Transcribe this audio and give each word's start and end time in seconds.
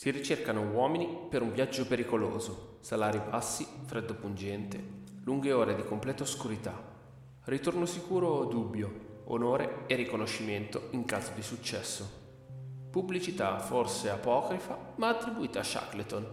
Si 0.00 0.08
ricercano 0.08 0.62
uomini 0.62 1.26
per 1.28 1.42
un 1.42 1.52
viaggio 1.52 1.86
pericoloso, 1.86 2.78
salari 2.80 3.18
bassi, 3.18 3.66
freddo 3.84 4.14
pungente, 4.14 4.82
lunghe 5.24 5.52
ore 5.52 5.74
di 5.74 5.84
completa 5.84 6.22
oscurità. 6.22 6.72
Ritorno 7.44 7.84
sicuro 7.84 8.28
o 8.28 8.46
dubbio, 8.46 9.24
onore 9.24 9.84
e 9.88 9.96
riconoscimento 9.96 10.88
in 10.92 11.04
caso 11.04 11.32
di 11.34 11.42
successo. 11.42 12.08
Pubblicità 12.90 13.58
forse 13.58 14.08
apocrifa, 14.08 14.94
ma 14.96 15.08
attribuita 15.10 15.60
a 15.60 15.64
Shackleton. 15.64 16.26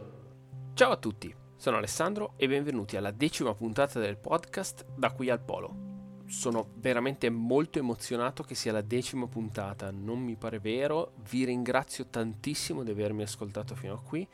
Ciao 0.74 0.92
a 0.92 0.96
tutti, 0.96 1.36
sono 1.58 1.76
Alessandro 1.76 2.36
e 2.38 2.48
benvenuti 2.48 2.96
alla 2.96 3.12
decima 3.12 3.54
puntata 3.54 4.00
del 4.00 4.16
podcast 4.16 4.86
Da 4.96 5.12
qui 5.12 5.30
al 5.30 5.42
Polo 5.42 5.87
sono 6.28 6.72
veramente 6.76 7.30
molto 7.30 7.80
emozionato 7.80 8.44
che 8.44 8.54
sia 8.54 8.74
la 8.74 8.82
decima 8.82 9.28
puntata, 9.28 9.92
non 9.92 10.20
mi 10.20 10.36
pare 10.36 10.60
vero, 10.60 11.14
vi 11.30 11.46
ringrazio 11.46 12.08
tantissimo 12.08 12.84
di 12.84 12.92
avermi 12.92 13.24
ascoltato 13.24 13.76
fino 13.76 13.94
a 13.94 14.02
qui, 14.02 14.28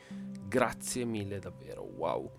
grazie 0.46 1.04
mille 1.04 1.38
davvero, 1.38 1.82
wow. 1.82 2.30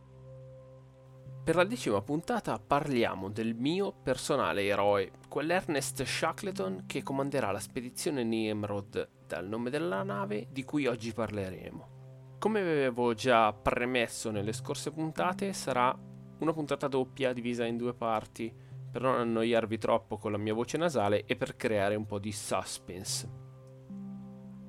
Per 1.45 1.55
la 1.55 1.63
decima 1.63 2.01
puntata 2.01 2.59
parliamo 2.59 3.29
del 3.29 3.53
mio 3.53 3.93
personale 3.93 4.65
eroe, 4.65 5.11
quell'Ernest 5.29 6.03
Shackleton 6.03 6.83
che 6.85 7.03
comanderà 7.03 7.51
la 7.51 7.59
spedizione 7.59 8.23
Nimrod 8.23 9.09
dal 9.27 9.47
nome 9.47 9.69
della 9.69 10.03
nave 10.03 10.47
di 10.49 10.63
cui 10.63 10.87
oggi 10.87 11.13
parleremo. 11.13 11.93
Come 12.39 12.59
avevo 12.59 13.13
già 13.13 13.53
premesso 13.53 14.31
nelle 14.31 14.53
scorse 14.53 14.91
puntate, 14.91 15.53
sarà 15.53 15.97
una 16.39 16.51
puntata 16.51 16.87
doppia 16.87 17.31
divisa 17.31 17.63
in 17.63 17.77
due 17.77 17.93
parti 17.93 18.53
per 18.95 19.03
non 19.03 19.19
annoiarvi 19.19 19.77
troppo 19.77 20.15
con 20.15 20.31
la 20.31 20.37
mia 20.37 20.53
voce 20.53 20.77
nasale 20.77 21.25
e 21.25 21.35
per 21.35 21.57
creare 21.57 21.95
un 21.95 22.05
po' 22.05 22.17
di 22.17 22.31
suspense. 22.31 23.29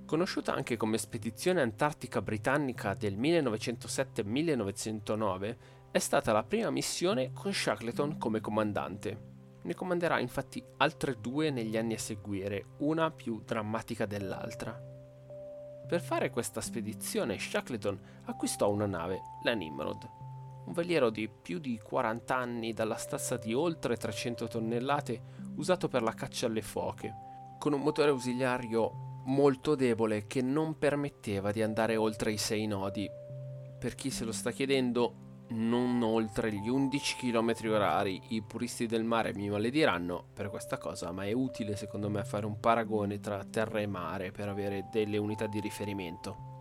Conosciuta 0.05 0.53
anche 0.53 0.77
come 0.77 0.98
Spedizione 0.98 1.61
Antartica 1.61 2.21
Britannica 2.21 2.95
del 2.95 3.17
1907-1909, 3.17 5.57
è 5.92 5.98
stata 6.00 6.33
la 6.33 6.42
prima 6.42 6.70
missione 6.70 7.31
con 7.33 7.53
Shackleton 7.53 8.19
come 8.19 8.41
comandante. 8.41 9.34
Ne 9.62 9.75
comanderà 9.75 10.19
infatti 10.19 10.61
altre 10.78 11.20
due 11.20 11.53
negli 11.53 11.77
anni 11.77 11.95
a 11.95 11.98
seguire, 11.98 12.70
una 12.78 13.12
più 13.12 13.41
drammatica 13.45 14.06
dell'altra. 14.06 14.77
Per 15.87 16.00
fare 16.00 16.31
questa 16.31 16.61
spedizione 16.61 17.39
Shackleton 17.39 18.25
acquistò 18.25 18.72
una 18.72 18.87
nave, 18.87 19.20
la 19.45 19.53
Nimrod, 19.53 20.25
un 20.67 20.72
veliero 20.72 21.11
di 21.11 21.28
più 21.28 21.59
di 21.59 21.81
40 21.83 22.36
anni 22.36 22.72
dalla 22.72 22.97
stazza 22.97 23.36
di 23.36 23.55
oltre 23.55 23.97
300 23.97 24.48
tonnellate 24.48 25.22
usato 25.56 25.89
per 25.89 26.03
la 26.03 26.12
caccia 26.12 26.47
alle 26.47 26.62
foche, 26.62 27.14
con 27.59 27.72
un 27.72 27.81
motore 27.81 28.11
ausiliario 28.11 29.22
molto 29.27 29.75
debole 29.75 30.27
che 30.27 30.42
non 30.42 30.78
permetteva 30.78 31.50
di 31.50 31.62
andare 31.62 31.97
oltre 31.97 32.33
i 32.33 32.39
6 32.39 32.67
nodi. 32.67 33.09
Per 33.78 33.94
chi 33.94 34.11
se 34.11 34.25
lo 34.25 34.33
sta 34.33 34.50
chiedendo, 34.50 35.25
non 35.48 36.03
oltre 36.03 36.53
gli 36.53 36.69
11 36.69 37.17
km 37.17 37.55
orari. 37.69 38.20
I 38.31 38.42
puristi 38.42 38.87
del 38.87 39.05
mare 39.05 39.33
mi 39.34 39.48
malediranno 39.48 40.28
per 40.33 40.48
questa 40.48 40.78
cosa, 40.78 41.12
ma 41.12 41.25
è 41.25 41.33
utile 41.33 41.77
secondo 41.77 42.11
me 42.11 42.25
fare 42.25 42.47
un 42.47 42.59
paragone 42.59 43.20
tra 43.20 43.44
terra 43.44 43.81
e 43.81 43.87
mare 43.87 44.33
per 44.33 44.48
avere 44.48 44.89
delle 44.91 45.19
unità 45.19 45.47
di 45.47 45.61
riferimento. 45.61 46.55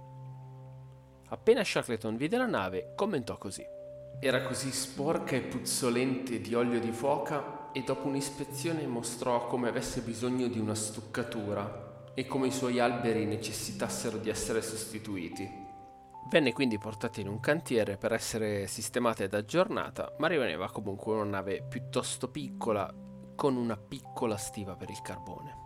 Appena 1.29 1.63
Shackleton 1.63 2.17
vide 2.17 2.37
la 2.37 2.45
nave, 2.45 2.93
commentò 2.95 3.37
così. 3.37 3.74
Era 4.19 4.41
così 4.41 4.71
sporca 4.71 5.35
e 5.35 5.41
puzzolente 5.41 6.39
di 6.39 6.55
olio 6.55 6.79
di 6.79 6.91
foca 6.91 7.71
e 7.71 7.83
dopo 7.83 8.07
un'ispezione 8.07 8.87
mostrò 8.87 9.47
come 9.47 9.67
avesse 9.67 10.01
bisogno 10.01 10.47
di 10.47 10.57
una 10.57 10.73
stuccatura 10.73 12.11
e 12.13 12.25
come 12.25 12.47
i 12.47 12.51
suoi 12.51 12.79
alberi 12.79 13.25
necessitassero 13.25 14.17
di 14.17 14.29
essere 14.29 14.61
sostituiti. 14.61 15.63
Venne 16.29 16.53
quindi 16.53 16.79
portata 16.79 17.19
in 17.19 17.27
un 17.27 17.39
cantiere 17.39 17.97
per 17.97 18.13
essere 18.13 18.65
sistemata 18.67 19.23
ed 19.23 19.33
aggiornata, 19.33 20.15
ma 20.17 20.27
rimaneva 20.27 20.71
comunque 20.71 21.13
una 21.13 21.23
nave 21.23 21.61
piuttosto 21.61 22.29
piccola 22.29 22.91
con 23.35 23.57
una 23.57 23.77
piccola 23.77 24.37
stiva 24.37 24.75
per 24.75 24.89
il 24.89 25.01
carbone. 25.01 25.63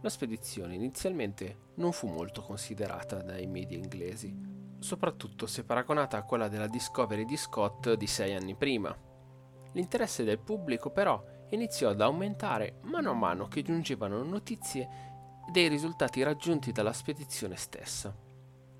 La 0.00 0.08
spedizione 0.08 0.74
inizialmente 0.74 1.72
non 1.74 1.92
fu 1.92 2.06
molto 2.06 2.40
considerata 2.40 3.20
dai 3.22 3.46
media 3.46 3.76
inglesi, 3.76 4.55
soprattutto 4.78 5.46
se 5.46 5.64
paragonata 5.64 6.16
a 6.16 6.22
quella 6.22 6.48
della 6.48 6.66
Discovery 6.66 7.24
di 7.24 7.36
Scott 7.36 7.92
di 7.94 8.06
sei 8.06 8.34
anni 8.34 8.54
prima. 8.54 8.96
L'interesse 9.72 10.24
del 10.24 10.38
pubblico 10.38 10.90
però 10.90 11.22
iniziò 11.50 11.90
ad 11.90 12.00
aumentare 12.00 12.78
mano 12.82 13.10
a 13.10 13.14
mano 13.14 13.46
che 13.46 13.62
giungevano 13.62 14.22
notizie 14.22 14.88
dei 15.50 15.68
risultati 15.68 16.22
raggiunti 16.22 16.72
dalla 16.72 16.92
spedizione 16.92 17.56
stessa. 17.56 18.14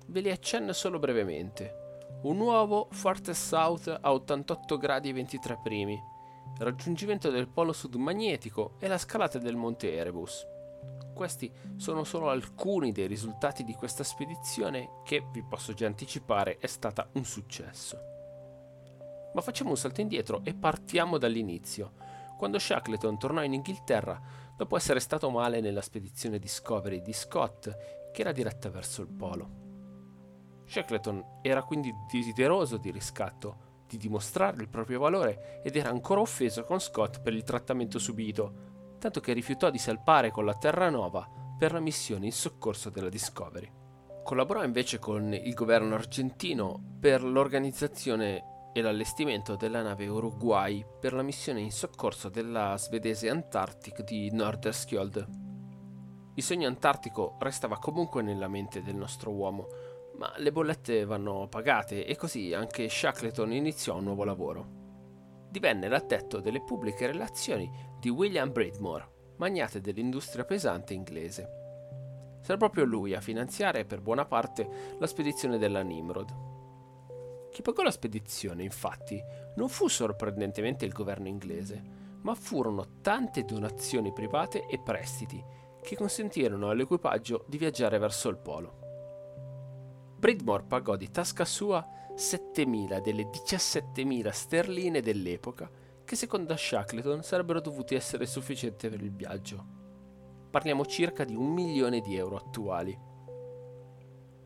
Ve 0.07 0.21
li 0.21 0.31
accenno 0.31 0.73
solo 0.73 0.99
brevemente. 0.99 1.85
Un 2.23 2.37
nuovo 2.37 2.87
Farthest 2.91 3.47
South 3.47 3.99
a 4.01 4.11
88 4.11 4.77
gradi 4.77 5.09
e 5.09 5.13
23 5.13 5.59
primi, 5.61 6.01
raggiungimento 6.57 7.29
del 7.29 7.47
polo 7.47 7.73
sud 7.73 7.95
magnetico 7.95 8.75
e 8.79 8.87
la 8.87 8.97
scalata 8.97 9.37
del 9.37 9.55
monte 9.55 9.93
Erebus 9.93 10.55
questi 11.17 11.51
sono 11.75 12.03
solo 12.03 12.29
alcuni 12.29 12.91
dei 12.91 13.07
risultati 13.07 13.63
di 13.63 13.73
questa 13.73 14.03
spedizione 14.03 15.01
che, 15.03 15.25
vi 15.31 15.43
posso 15.43 15.73
già 15.73 15.87
anticipare, 15.87 16.57
è 16.59 16.67
stata 16.67 17.09
un 17.13 17.25
successo. 17.25 17.97
Ma 19.33 19.41
facciamo 19.41 19.71
un 19.71 19.77
salto 19.77 19.99
indietro 19.99 20.41
e 20.43 20.53
partiamo 20.53 21.17
dall'inizio, 21.17 21.93
quando 22.37 22.59
Shackleton 22.59 23.17
tornò 23.17 23.43
in 23.43 23.53
Inghilterra 23.53 24.21
dopo 24.55 24.77
essere 24.77 24.99
stato 24.99 25.29
male 25.31 25.59
nella 25.59 25.81
spedizione 25.81 26.37
Discovery 26.37 27.01
di 27.01 27.13
Scott, 27.13 27.75
che 28.13 28.21
era 28.21 28.31
diretta 28.31 28.69
verso 28.69 29.01
il 29.01 29.07
polo. 29.09 29.65
Shackleton 30.67 31.39
era 31.41 31.63
quindi 31.63 31.91
desideroso 32.11 32.77
di 32.77 32.91
riscatto, 32.91 33.65
di 33.87 33.97
dimostrare 33.97 34.61
il 34.61 34.69
proprio 34.69 34.99
valore 34.99 35.61
ed 35.63 35.75
era 35.75 35.89
ancora 35.89 36.21
offeso 36.21 36.63
con 36.63 36.79
Scott 36.79 37.21
per 37.21 37.33
il 37.33 37.43
trattamento 37.43 37.97
subito, 37.97 38.66
tanto 38.97 39.19
che 39.19 39.33
rifiutò 39.33 39.69
di 39.69 39.77
salpare 39.77 40.31
con 40.31 40.45
la 40.45 40.55
Terranova 40.55 41.27
per 41.57 41.73
la 41.73 41.79
missione 41.79 42.25
in 42.25 42.31
soccorso 42.31 42.89
della 42.89 43.09
Discovery. 43.09 43.71
Collaborò 44.23 44.63
invece 44.63 44.99
con 44.99 45.33
il 45.33 45.53
governo 45.53 45.95
argentino 45.95 46.97
per 46.99 47.23
l'organizzazione 47.23 48.71
e 48.73 48.81
l'allestimento 48.81 49.55
della 49.55 49.81
nave 49.81 50.07
Uruguay 50.07 50.85
per 50.99 51.13
la 51.13 51.23
missione 51.23 51.61
in 51.61 51.71
soccorso 51.71 52.29
della 52.29 52.77
svedese 52.77 53.29
Antarctic 53.29 54.03
di 54.03 54.29
Norderskjold. 54.31 55.27
Il 56.35 56.43
sogno 56.43 56.67
antartico 56.67 57.37
restava 57.39 57.79
comunque 57.79 58.21
nella 58.21 58.47
mente 58.47 58.83
del 58.83 58.95
nostro 58.95 59.31
uomo, 59.31 59.67
ma 60.17 60.31
le 60.37 60.51
bollette 60.51 61.05
vanno 61.05 61.47
pagate 61.47 62.05
e 62.05 62.15
così 62.15 62.53
anche 62.53 62.89
Shackleton 62.89 63.53
iniziò 63.53 63.97
un 63.97 64.03
nuovo 64.03 64.23
lavoro 64.23 64.85
divenne 65.49 65.87
l'addetto 65.87 66.39
delle 66.39 66.61
pubbliche 66.61 67.07
relazioni 67.07 67.71
di 67.99 68.09
William 68.09 68.51
Bridmore, 68.51 69.33
magnate 69.37 69.81
dell'industria 69.81 70.45
pesante 70.45 70.93
inglese. 70.93 71.65
Sarà 72.41 72.57
proprio 72.57 72.85
lui 72.85 73.13
a 73.13 73.21
finanziare 73.21 73.85
per 73.85 74.01
buona 74.01 74.25
parte 74.25 74.95
la 74.99 75.07
spedizione 75.07 75.57
della 75.57 75.81
Nimrod. 75.81 76.45
Chi 77.51 77.61
pagò 77.61 77.83
la 77.83 77.91
spedizione, 77.91 78.63
infatti, 78.63 79.21
non 79.55 79.67
fu 79.67 79.87
sorprendentemente 79.87 80.85
il 80.85 80.93
governo 80.93 81.27
inglese, 81.27 81.81
ma 82.21 82.35
furono 82.35 82.99
tante 83.01 83.43
donazioni 83.43 84.13
private 84.13 84.65
e 84.67 84.79
prestiti 84.79 85.43
che 85.81 85.95
consentirono 85.95 86.69
all'equipaggio 86.69 87.45
di 87.47 87.57
viaggiare 87.57 87.97
verso 87.97 88.29
il 88.29 88.37
polo. 88.37 88.85
Bridmore 90.17 90.63
pagò 90.63 90.95
di 90.95 91.09
tasca 91.09 91.45
sua 91.45 91.85
7.000 92.17 92.99
delle 92.99 93.29
17.000 93.29 94.29
sterline 94.31 95.01
dell'epoca, 95.01 95.69
che 96.03 96.15
secondo 96.15 96.55
Shackleton 96.55 97.21
sarebbero 97.21 97.61
dovuti 97.61 97.93
essere 97.93 98.25
sufficienti 98.25 98.89
per 98.89 99.01
il 99.01 99.11
viaggio. 99.11 99.65
Parliamo 100.49 100.83
circa 100.85 101.23
di 101.23 101.35
un 101.35 101.53
milione 101.53 102.01
di 102.01 102.15
euro 102.15 102.37
attuali. 102.37 102.97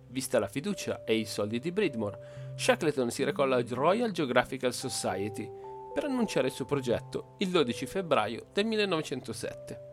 Vista 0.09 0.39
la 0.39 0.49
fiducia 0.49 1.05
e 1.05 1.15
i 1.15 1.25
soldi 1.25 1.59
di 1.59 1.71
Bridmore, 1.71 2.53
Shackleton 2.57 3.09
si 3.09 3.23
recò 3.23 3.43
alla 3.43 3.63
Royal 3.65 4.11
Geographical 4.11 4.73
Society 4.73 5.49
per 5.93 6.03
annunciare 6.03 6.47
il 6.47 6.53
suo 6.53 6.65
progetto 6.65 7.35
il 7.37 7.49
12 7.49 7.85
febbraio 7.85 8.47
del 8.51 8.65
1907. 8.65 9.89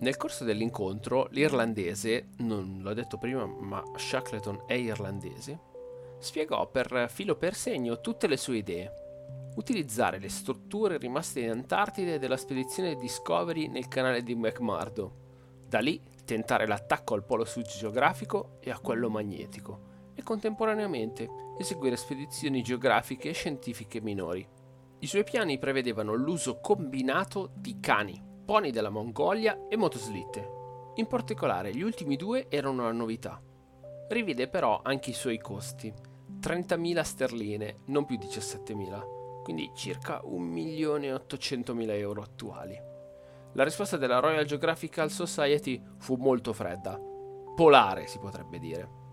Nel 0.00 0.16
corso 0.16 0.44
dell'incontro, 0.44 1.26
l'irlandese, 1.30 2.28
non 2.38 2.78
l'ho 2.82 2.94
detto 2.94 3.18
prima, 3.18 3.44
ma 3.46 3.82
Shackleton 3.96 4.62
è 4.66 4.74
irlandese, 4.74 5.58
spiegò 6.18 6.68
per 6.68 7.06
filo 7.08 7.36
per 7.36 7.54
segno 7.54 8.00
tutte 8.00 8.26
le 8.26 8.36
sue 8.36 8.58
idee. 8.58 8.92
Utilizzare 9.56 10.18
le 10.18 10.28
strutture 10.28 10.98
rimaste 10.98 11.40
in 11.40 11.50
Antartide 11.50 12.18
della 12.18 12.36
spedizione 12.36 12.96
Discovery 12.96 13.68
nel 13.68 13.88
canale 13.88 14.22
di 14.22 14.34
McMurdo. 14.34 15.26
Da 15.66 15.80
lì 15.80 16.00
tentare 16.24 16.66
l'attacco 16.66 17.14
al 17.14 17.24
polo 17.24 17.44
sud 17.44 17.66
geografico 17.66 18.58
e 18.60 18.70
a 18.70 18.78
quello 18.78 19.10
magnetico 19.10 19.86
e 20.14 20.22
contemporaneamente 20.22 21.28
eseguire 21.58 21.96
spedizioni 21.96 22.62
geografiche 22.62 23.30
e 23.30 23.34
scientifiche 23.34 24.00
minori. 24.00 24.46
I 25.00 25.06
suoi 25.06 25.24
piani 25.24 25.58
prevedevano 25.58 26.14
l'uso 26.14 26.58
combinato 26.60 27.50
di 27.54 27.78
cani, 27.80 28.20
pony 28.44 28.70
della 28.70 28.90
Mongolia 28.90 29.66
e 29.68 29.76
motoslitte. 29.76 30.56
In 30.96 31.06
particolare 31.06 31.72
gli 31.72 31.82
ultimi 31.82 32.16
due 32.16 32.46
erano 32.48 32.82
una 32.82 32.92
novità 32.92 33.40
rivide 34.08 34.48
però 34.48 34.80
anche 34.82 35.10
i 35.10 35.14
suoi 35.14 35.38
costi. 35.38 35.92
30.000 36.40 37.02
sterline, 37.02 37.78
non 37.86 38.04
più 38.04 38.16
17.000, 38.16 39.42
quindi 39.42 39.70
circa 39.74 40.22
1.800.000 40.24 41.90
euro 41.90 42.22
attuali. 42.22 42.78
La 43.54 43.64
risposta 43.64 43.96
della 43.96 44.20
Royal 44.20 44.44
Geographical 44.44 45.10
Society 45.10 45.82
fu 45.98 46.16
molto 46.16 46.52
fredda, 46.52 47.00
polare 47.56 48.06
si 48.06 48.18
potrebbe 48.18 48.58
dire. 48.58 49.06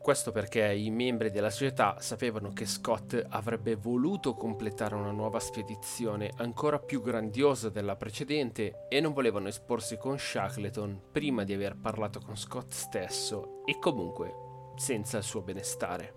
Questo 0.00 0.32
perché 0.32 0.72
i 0.72 0.90
membri 0.90 1.30
della 1.30 1.50
società 1.50 1.96
sapevano 2.00 2.52
che 2.54 2.64
Scott 2.64 3.22
avrebbe 3.28 3.76
voluto 3.76 4.34
completare 4.34 4.94
una 4.94 5.10
nuova 5.10 5.38
spedizione 5.38 6.30
ancora 6.36 6.78
più 6.78 7.02
grandiosa 7.02 7.68
della 7.68 7.96
precedente 7.96 8.86
e 8.88 9.00
non 9.00 9.12
volevano 9.12 9.48
esporsi 9.48 9.98
con 9.98 10.18
Shackleton 10.18 11.02
prima 11.12 11.44
di 11.44 11.52
aver 11.52 11.76
parlato 11.76 12.18
con 12.20 12.36
Scott 12.36 12.72
stesso 12.72 13.62
e 13.66 13.78
comunque 13.78 14.49
senza 14.76 15.18
il 15.18 15.22
suo 15.22 15.42
benestare. 15.42 16.14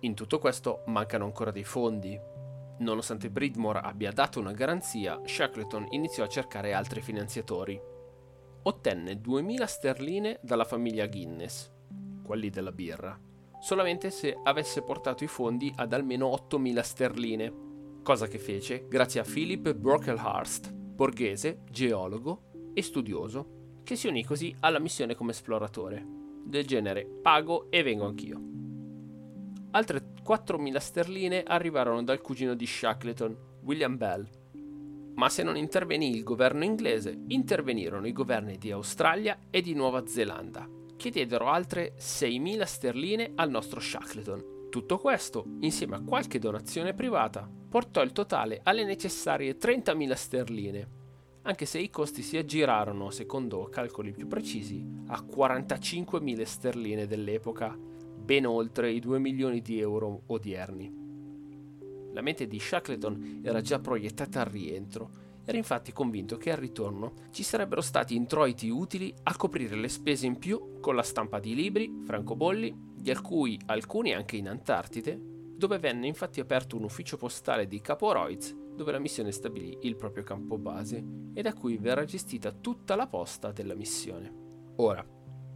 In 0.00 0.14
tutto 0.14 0.38
questo 0.38 0.82
mancano 0.86 1.24
ancora 1.24 1.50
dei 1.50 1.64
fondi. 1.64 2.18
Nonostante 2.78 3.30
Bridmore 3.30 3.80
abbia 3.80 4.12
dato 4.12 4.38
una 4.38 4.52
garanzia, 4.52 5.20
Shackleton 5.24 5.86
iniziò 5.90 6.24
a 6.24 6.28
cercare 6.28 6.74
altri 6.74 7.00
finanziatori. 7.00 7.80
Ottenne 8.62 9.20
2000 9.20 9.66
sterline 9.66 10.38
dalla 10.42 10.64
famiglia 10.64 11.06
Guinness, 11.06 11.70
quelli 12.22 12.50
della 12.50 12.72
birra, 12.72 13.18
solamente 13.60 14.10
se 14.10 14.38
avesse 14.42 14.82
portato 14.82 15.24
i 15.24 15.28
fondi 15.28 15.72
ad 15.76 15.92
almeno 15.92 16.28
8.000 16.28 16.80
sterline, 16.80 17.52
cosa 18.02 18.26
che 18.26 18.38
fece 18.38 18.86
grazie 18.88 19.20
a 19.20 19.24
Philip 19.24 19.72
Brocklehurst, 19.72 20.72
borghese, 20.72 21.62
geologo 21.70 22.72
e 22.74 22.82
studioso, 22.82 23.80
che 23.82 23.96
si 23.96 24.08
unì 24.08 24.24
così 24.24 24.54
alla 24.60 24.80
missione 24.80 25.14
come 25.14 25.30
esploratore, 25.30 26.15
del 26.46 26.64
genere 26.64 27.04
pago 27.04 27.66
e 27.70 27.82
vengo 27.82 28.06
anch'io. 28.06 28.40
Altre 29.72 30.14
4.000 30.24 30.76
sterline 30.78 31.42
arrivarono 31.42 32.02
dal 32.02 32.20
cugino 32.20 32.54
di 32.54 32.66
Shackleton, 32.66 33.36
William 33.62 33.96
Bell. 33.96 34.28
Ma 35.14 35.28
se 35.28 35.42
non 35.42 35.56
intervenì 35.56 36.14
il 36.14 36.22
governo 36.22 36.64
inglese, 36.64 37.18
intervenirono 37.28 38.06
i 38.06 38.12
governi 38.12 38.58
di 38.58 38.70
Australia 38.70 39.38
e 39.50 39.60
di 39.60 39.74
Nuova 39.74 40.06
Zelanda, 40.06 40.68
che 40.96 41.10
diedero 41.10 41.48
altre 41.48 41.94
6.000 41.98 42.62
sterline 42.62 43.32
al 43.34 43.50
nostro 43.50 43.80
Shackleton. 43.80 44.68
Tutto 44.70 44.98
questo, 44.98 45.44
insieme 45.60 45.96
a 45.96 46.02
qualche 46.02 46.38
donazione 46.38 46.92
privata, 46.92 47.48
portò 47.68 48.02
il 48.02 48.12
totale 48.12 48.60
alle 48.62 48.84
necessarie 48.84 49.56
30.000 49.56 50.12
sterline, 50.12 50.88
anche 51.46 51.64
se 51.64 51.78
i 51.78 51.90
costi 51.90 52.22
si 52.22 52.36
aggirarono, 52.36 53.10
secondo 53.10 53.68
calcoli 53.70 54.12
più 54.12 54.26
precisi, 54.26 54.84
a 55.06 55.22
45.000 55.22 56.42
sterline 56.42 57.06
dell'epoca, 57.06 57.76
ben 57.76 58.46
oltre 58.46 58.90
i 58.90 59.00
2 59.00 59.18
milioni 59.18 59.62
di 59.62 59.80
euro 59.80 60.22
odierni. 60.26 61.04
La 62.12 62.20
mente 62.20 62.46
di 62.46 62.58
Shackleton 62.58 63.40
era 63.42 63.60
già 63.60 63.78
proiettata 63.78 64.40
al 64.40 64.46
rientro 64.46 65.24
era 65.48 65.58
infatti 65.58 65.92
convinto 65.92 66.36
che 66.36 66.50
al 66.50 66.58
ritorno 66.58 67.12
ci 67.30 67.44
sarebbero 67.44 67.80
stati 67.80 68.16
introiti 68.16 68.68
utili 68.68 69.14
a 69.22 69.36
coprire 69.36 69.76
le 69.76 69.88
spese 69.88 70.26
in 70.26 70.38
più 70.38 70.80
con 70.80 70.96
la 70.96 71.04
stampa 71.04 71.38
di 71.38 71.54
libri, 71.54 72.02
francobolli, 72.04 72.74
di 72.96 73.14
cui 73.22 73.56
alcuni 73.66 74.12
anche 74.12 74.36
in 74.36 74.48
Antartide, 74.48 75.35
dove 75.56 75.78
venne 75.78 76.06
infatti 76.06 76.40
aperto 76.40 76.76
un 76.76 76.84
ufficio 76.84 77.16
postale 77.16 77.66
di 77.66 77.80
Capo 77.80 78.12
Royds 78.12 78.54
dove 78.76 78.92
la 78.92 78.98
missione 78.98 79.32
stabilì 79.32 79.78
il 79.82 79.96
proprio 79.96 80.22
campo 80.22 80.58
base 80.58 81.02
e 81.32 81.42
da 81.42 81.54
cui 81.54 81.78
verrà 81.78 82.04
gestita 82.04 82.52
tutta 82.52 82.94
la 82.94 83.06
posta 83.06 83.50
della 83.50 83.74
missione. 83.74 84.44
Ora, 84.76 85.04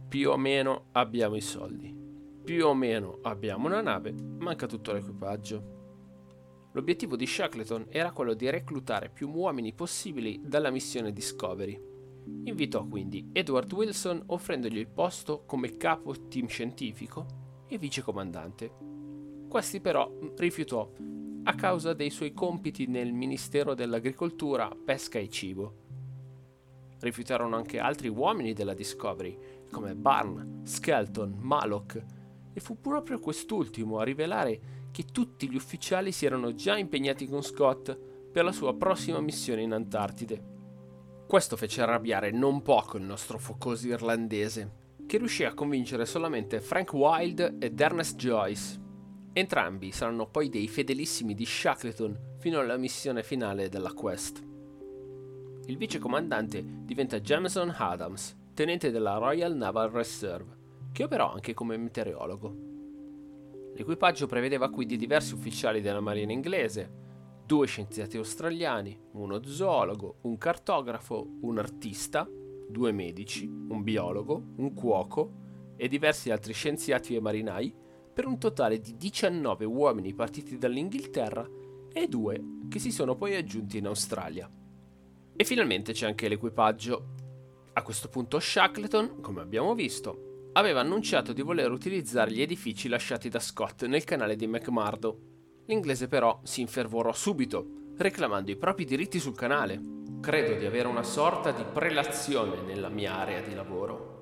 più 0.07 0.31
o 0.31 0.37
meno 0.37 0.87
abbiamo 0.93 1.35
i 1.35 1.41
soldi, 1.41 1.95
più 2.43 2.65
o 2.65 2.73
meno 2.73 3.19
abbiamo 3.21 3.67
una 3.67 3.81
nave, 3.81 4.11
manca 4.11 4.65
tutto 4.65 4.91
l'equipaggio. 4.91 5.79
L'obiettivo 6.73 7.15
di 7.15 7.27
Shackleton 7.27 7.85
era 7.89 8.11
quello 8.11 8.33
di 8.33 8.49
reclutare 8.49 9.09
più 9.09 9.29
uomini 9.29 9.73
possibili 9.73 10.41
dalla 10.43 10.71
missione 10.71 11.13
Discovery. 11.13 11.79
Invitò 12.45 12.85
quindi 12.87 13.29
Edward 13.33 13.71
Wilson 13.71 14.23
offrendogli 14.27 14.77
il 14.77 14.87
posto 14.87 15.43
come 15.45 15.77
capo 15.77 16.27
team 16.27 16.47
scientifico 16.47 17.25
e 17.67 17.77
vicecomandante. 17.77 19.00
Questi 19.51 19.81
però 19.81 20.09
rifiutò 20.37 20.89
a 21.43 21.55
causa 21.55 21.91
dei 21.91 22.09
suoi 22.09 22.31
compiti 22.31 22.87
nel 22.87 23.11
Ministero 23.11 23.73
dell'Agricoltura, 23.73 24.69
Pesca 24.69 25.19
e 25.19 25.27
Cibo. 25.27 25.73
Rifiutarono 27.01 27.57
anche 27.57 27.77
altri 27.77 28.07
uomini 28.07 28.53
della 28.53 28.73
Discovery, 28.73 29.37
come 29.69 29.93
Barn, 29.93 30.61
Skelton, 30.63 31.35
Mallock, 31.37 32.01
e 32.53 32.59
fu 32.61 32.79
proprio 32.79 33.19
quest'ultimo 33.19 33.99
a 33.99 34.05
rivelare 34.05 34.87
che 34.89 35.03
tutti 35.11 35.49
gli 35.49 35.55
ufficiali 35.55 36.13
si 36.13 36.25
erano 36.25 36.55
già 36.55 36.77
impegnati 36.77 37.27
con 37.27 37.41
Scott 37.41 37.93
per 38.31 38.45
la 38.45 38.53
sua 38.53 38.73
prossima 38.73 39.19
missione 39.19 39.63
in 39.63 39.73
Antartide. 39.73 40.41
Questo 41.27 41.57
fece 41.57 41.81
arrabbiare 41.81 42.31
non 42.31 42.61
poco 42.61 42.95
il 42.95 43.03
nostro 43.03 43.37
focoso 43.37 43.85
irlandese, 43.85 44.95
che 45.05 45.17
riuscì 45.17 45.43
a 45.43 45.53
convincere 45.53 46.05
solamente 46.05 46.61
Frank 46.61 46.93
Wilde 46.93 47.57
ed 47.59 47.77
Ernest 47.77 48.15
Joyce. 48.15 48.80
Entrambi 49.33 49.91
saranno 49.91 50.27
poi 50.27 50.49
dei 50.49 50.67
fedelissimi 50.67 51.33
di 51.33 51.45
Shackleton 51.45 52.35
fino 52.39 52.59
alla 52.59 52.75
missione 52.75 53.23
finale 53.23 53.69
della 53.69 53.93
Quest. 53.93 54.43
Il 55.67 55.77
vicecomandante 55.77 56.61
diventa 56.83 57.21
Jameson 57.21 57.73
Adams, 57.77 58.35
tenente 58.53 58.91
della 58.91 59.17
Royal 59.17 59.55
Naval 59.55 59.89
Reserve, 59.89 60.57
che 60.91 61.03
operò 61.03 61.31
anche 61.31 61.53
come 61.53 61.77
meteorologo. 61.77 62.69
L'equipaggio 63.73 64.27
prevedeva 64.27 64.69
quindi 64.69 64.97
diversi 64.97 65.33
ufficiali 65.33 65.79
della 65.79 66.01
marina 66.01 66.33
inglese, 66.33 66.99
due 67.45 67.67
scienziati 67.67 68.17
australiani, 68.17 68.99
uno 69.13 69.41
zoologo, 69.43 70.17
un 70.23 70.37
cartografo, 70.37 71.37
un 71.41 71.57
artista, 71.57 72.27
due 72.67 72.91
medici, 72.91 73.45
un 73.45 73.81
biologo, 73.81 74.43
un 74.57 74.73
cuoco 74.73 75.31
e 75.77 75.87
diversi 75.87 76.31
altri 76.31 76.51
scienziati 76.51 77.15
e 77.15 77.21
marinai, 77.21 77.73
per 78.13 78.25
un 78.25 78.37
totale 78.37 78.79
di 78.79 78.95
19 78.97 79.65
uomini 79.65 80.13
partiti 80.13 80.57
dall'Inghilterra 80.57 81.47
e 81.91 82.07
due 82.07 82.41
che 82.69 82.79
si 82.79 82.91
sono 82.91 83.15
poi 83.15 83.35
aggiunti 83.35 83.77
in 83.77 83.87
Australia. 83.87 84.49
E 85.35 85.43
finalmente 85.43 85.93
c'è 85.93 86.05
anche 86.05 86.27
l'equipaggio. 86.27 87.05
A 87.73 87.81
questo 87.81 88.09
punto 88.09 88.39
Shackleton, 88.39 89.21
come 89.21 89.41
abbiamo 89.41 89.73
visto, 89.73 90.49
aveva 90.53 90.81
annunciato 90.81 91.33
di 91.33 91.41
voler 91.41 91.71
utilizzare 91.71 92.31
gli 92.31 92.41
edifici 92.41 92.87
lasciati 92.87 93.29
da 93.29 93.39
Scott 93.39 93.85
nel 93.85 94.03
canale 94.03 94.35
di 94.35 94.47
McMurdo. 94.47 95.19
L'inglese 95.65 96.07
però 96.07 96.41
si 96.43 96.61
infervorò 96.61 97.13
subito, 97.13 97.93
reclamando 97.97 98.51
i 98.51 98.57
propri 98.57 98.85
diritti 98.85 99.19
sul 99.19 99.35
canale. 99.35 99.81
Credo 100.19 100.59
di 100.59 100.65
avere 100.65 100.87
una 100.87 101.03
sorta 101.03 101.51
di 101.51 101.63
prelazione 101.63 102.61
nella 102.61 102.89
mia 102.89 103.15
area 103.15 103.41
di 103.41 103.53
lavoro. 103.53 104.20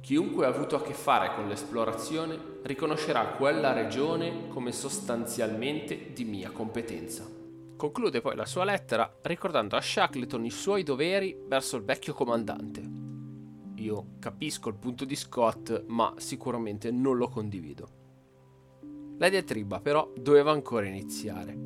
Chiunque 0.00 0.46
ha 0.46 0.48
avuto 0.48 0.76
a 0.76 0.82
che 0.82 0.94
fare 0.94 1.34
con 1.34 1.46
l'esplorazione 1.46 2.38
riconoscerà 2.62 3.26
quella 3.36 3.72
regione 3.72 4.48
come 4.48 4.72
sostanzialmente 4.72 6.12
di 6.12 6.24
mia 6.24 6.50
competenza. 6.50 7.28
Conclude 7.76 8.20
poi 8.20 8.36
la 8.36 8.46
sua 8.46 8.64
lettera 8.64 9.10
ricordando 9.22 9.76
a 9.76 9.80
Shackleton 9.80 10.44
i 10.44 10.50
suoi 10.50 10.82
doveri 10.82 11.36
verso 11.46 11.76
il 11.76 11.84
vecchio 11.84 12.12
comandante 12.12 13.00
io 13.80 14.16
capisco 14.18 14.68
il 14.68 14.76
punto 14.76 15.04
di 15.04 15.16
Scott, 15.16 15.84
ma 15.86 16.14
sicuramente 16.18 16.90
non 16.90 17.16
lo 17.16 17.28
condivido. 17.28 17.98
La 19.18 19.28
diatriba 19.28 19.80
però 19.80 20.12
doveva 20.16 20.52
ancora 20.52 20.86
iniziare. 20.86 21.56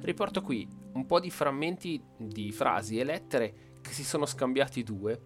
Riporto 0.00 0.40
qui 0.40 0.68
un 0.92 1.06
po' 1.06 1.18
di 1.18 1.30
frammenti 1.30 2.00
di 2.16 2.52
frasi 2.52 2.98
e 2.98 3.04
lettere 3.04 3.54
che 3.80 3.90
si 3.90 4.04
sono 4.04 4.26
scambiati 4.26 4.82
due, 4.82 5.20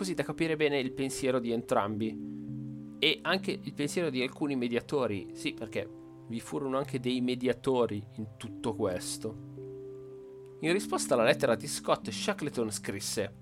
così 0.00 0.14
da 0.14 0.22
capire 0.22 0.56
bene 0.56 0.78
il 0.78 0.92
pensiero 0.92 1.38
di 1.38 1.52
entrambi 1.52 2.96
e 2.98 3.18
anche 3.20 3.50
il 3.62 3.74
pensiero 3.74 4.08
di 4.08 4.22
alcuni 4.22 4.56
mediatori, 4.56 5.28
sì 5.34 5.52
perché 5.52 5.86
vi 6.26 6.40
furono 6.40 6.78
anche 6.78 6.98
dei 7.00 7.20
mediatori 7.20 8.02
in 8.14 8.28
tutto 8.38 8.74
questo. 8.74 10.56
In 10.60 10.72
risposta 10.72 11.12
alla 11.12 11.24
lettera 11.24 11.54
di 11.54 11.66
Scott, 11.66 12.08
Shackleton 12.08 12.70
scrisse 12.70 13.34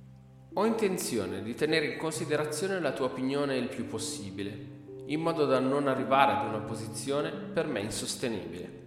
ho 0.52 0.64
intenzione 0.64 1.44
di 1.44 1.54
tenere 1.54 1.92
in 1.92 1.96
considerazione 1.96 2.80
la 2.80 2.92
tua 2.92 3.06
opinione 3.06 3.56
il 3.56 3.68
più 3.68 3.86
possibile, 3.86 5.04
in 5.06 5.20
modo 5.20 5.44
da 5.44 5.60
non 5.60 5.86
arrivare 5.86 6.32
ad 6.32 6.48
una 6.48 6.64
posizione 6.64 7.30
per 7.30 7.68
me 7.68 7.78
insostenibile. 7.82 8.86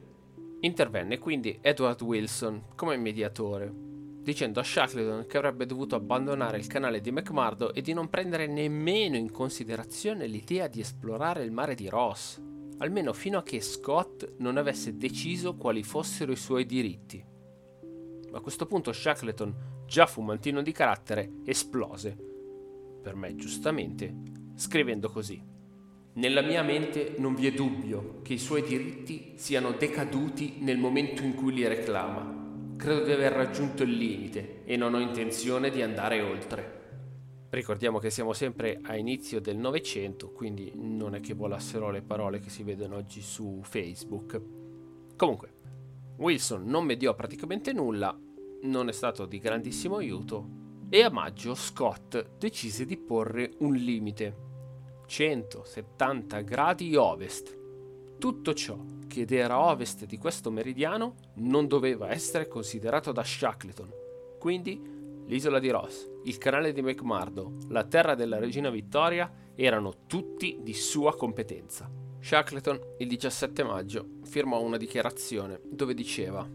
Intervenne 0.59 1.19
quindi 1.19 1.57
Edward 1.61 2.01
Wilson 2.01 2.63
come 2.75 2.97
mediatore, 2.97 3.73
dicendo 4.21 4.59
a 4.59 4.63
Shackleton 4.63 5.25
che 5.27 5.37
avrebbe 5.37 5.65
dovuto 5.65 5.95
abbandonare 5.95 6.57
il 6.57 6.67
canale 6.67 7.01
di 7.01 7.11
McMurdo 7.11 7.73
e 7.73 7.81
di 7.81 7.93
non 7.93 8.09
prendere 8.09 8.45
nemmeno 8.45 9.15
in 9.15 9.31
considerazione 9.31 10.27
l'idea 10.27 10.67
di 10.67 10.79
esplorare 10.79 11.43
il 11.43 11.51
mare 11.51 11.73
di 11.73 11.89
Ross, 11.89 12.39
almeno 12.77 13.13
fino 13.13 13.39
a 13.39 13.43
che 13.43 13.61
Scott 13.61 14.35
non 14.37 14.57
avesse 14.57 14.95
deciso 14.95 15.55
quali 15.55 15.83
fossero 15.83 16.31
i 16.31 16.37
suoi 16.37 16.65
diritti. 16.65 17.23
A 18.33 18.39
questo 18.39 18.65
punto 18.65 18.93
Shackleton 18.93 19.83
già 19.85 20.05
fumantino 20.05 20.61
di 20.61 20.71
carattere, 20.71 21.31
esplose, 21.43 22.15
per 23.01 23.15
me 23.15 23.35
giustamente, 23.35 24.13
scrivendo 24.55 25.09
così. 25.09 25.41
Nella 26.13 26.41
mia 26.41 26.61
mente 26.61 27.15
non 27.17 27.35
vi 27.35 27.47
è 27.47 27.51
dubbio 27.51 28.19
che 28.21 28.33
i 28.33 28.37
suoi 28.37 28.61
diritti 28.61 29.33
siano 29.35 29.71
decaduti 29.71 30.57
nel 30.59 30.77
momento 30.77 31.23
in 31.23 31.33
cui 31.35 31.53
li 31.53 31.67
reclama. 31.67 32.40
Credo 32.81 33.03
di 33.03 33.11
aver 33.11 33.33
raggiunto 33.33 33.83
il 33.83 33.91
limite 33.91 34.63
e 34.65 34.75
non 34.75 34.95
ho 34.95 34.99
intenzione 34.99 35.69
di 35.69 35.83
andare 35.83 36.19
oltre. 36.19 36.79
Ricordiamo 37.51 37.99
che 37.99 38.09
siamo 38.09 38.33
sempre 38.33 38.79
a 38.81 38.97
inizio 38.97 39.39
del 39.39 39.55
Novecento, 39.55 40.31
quindi 40.31 40.71
non 40.73 41.13
è 41.13 41.19
che 41.19 41.35
volassero 41.35 41.91
le 41.91 42.01
parole 42.01 42.39
che 42.39 42.49
si 42.49 42.63
vedono 42.63 42.95
oggi 42.95 43.21
su 43.21 43.59
Facebook. 43.61 44.41
Comunque, 45.15 45.53
Wilson 46.17 46.65
non 46.65 46.85
mediò 46.85 47.13
praticamente 47.13 47.71
nulla, 47.71 48.19
non 48.63 48.89
è 48.89 48.91
stato 48.93 49.27
di 49.27 49.37
grandissimo 49.37 49.97
aiuto 49.97 50.49
e 50.89 51.03
a 51.03 51.11
maggio 51.11 51.53
Scott 51.53 52.37
decise 52.39 52.87
di 52.87 52.97
porre 52.97 53.51
un 53.59 53.75
limite. 53.75 54.35
170 55.05 56.41
gradi 56.41 56.95
ovest. 56.95 57.55
Tutto 58.17 58.53
ciò 58.55 59.00
che 59.11 59.25
era 59.27 59.55
a 59.55 59.71
ovest 59.71 60.05
di 60.05 60.17
questo 60.17 60.49
meridiano 60.49 61.15
non 61.35 61.67
doveva 61.67 62.11
essere 62.11 62.47
considerato 62.47 63.11
da 63.11 63.23
Shackleton. 63.23 63.91
Quindi 64.39 65.23
l'isola 65.27 65.59
di 65.59 65.69
Ross, 65.69 66.09
il 66.23 66.37
canale 66.37 66.71
di 66.71 66.81
McMurdo, 66.81 67.51
la 67.69 67.83
terra 67.83 68.15
della 68.15 68.39
regina 68.39 68.69
Vittoria 68.69 69.31
erano 69.55 70.05
tutti 70.07 70.59
di 70.61 70.73
sua 70.73 71.15
competenza. 71.15 71.89
Shackleton 72.21 72.79
il 72.99 73.07
17 73.07 73.63
maggio 73.63 74.05
firmò 74.23 74.61
una 74.61 74.77
dichiarazione 74.77 75.59
dove 75.63 75.93
diceva 75.93 76.47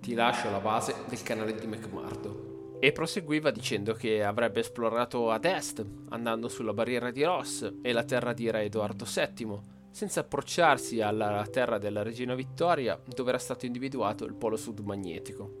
ti 0.00 0.14
lascio 0.14 0.50
la 0.50 0.58
base 0.58 0.94
del 1.08 1.22
canale 1.22 1.54
di 1.54 1.66
McMurdo 1.66 2.78
e 2.80 2.90
proseguiva 2.90 3.52
dicendo 3.52 3.94
che 3.94 4.24
avrebbe 4.24 4.60
esplorato 4.60 5.30
ad 5.30 5.44
est, 5.44 5.84
andando 6.08 6.48
sulla 6.48 6.72
barriera 6.72 7.12
di 7.12 7.22
Ross 7.22 7.74
e 7.80 7.92
la 7.92 8.02
terra 8.02 8.32
di 8.32 8.50
Re 8.50 8.62
Edoardo 8.62 9.06
VII, 9.06 9.60
senza 9.92 10.20
approcciarsi 10.20 11.00
alla 11.00 11.46
terra 11.48 11.78
della 11.78 12.02
regina 12.02 12.34
Vittoria 12.34 13.00
dove 13.04 13.28
era 13.28 13.38
stato 13.38 13.66
individuato 13.66 14.24
il 14.24 14.34
polo 14.34 14.56
sud 14.56 14.80
magnetico. 14.80 15.60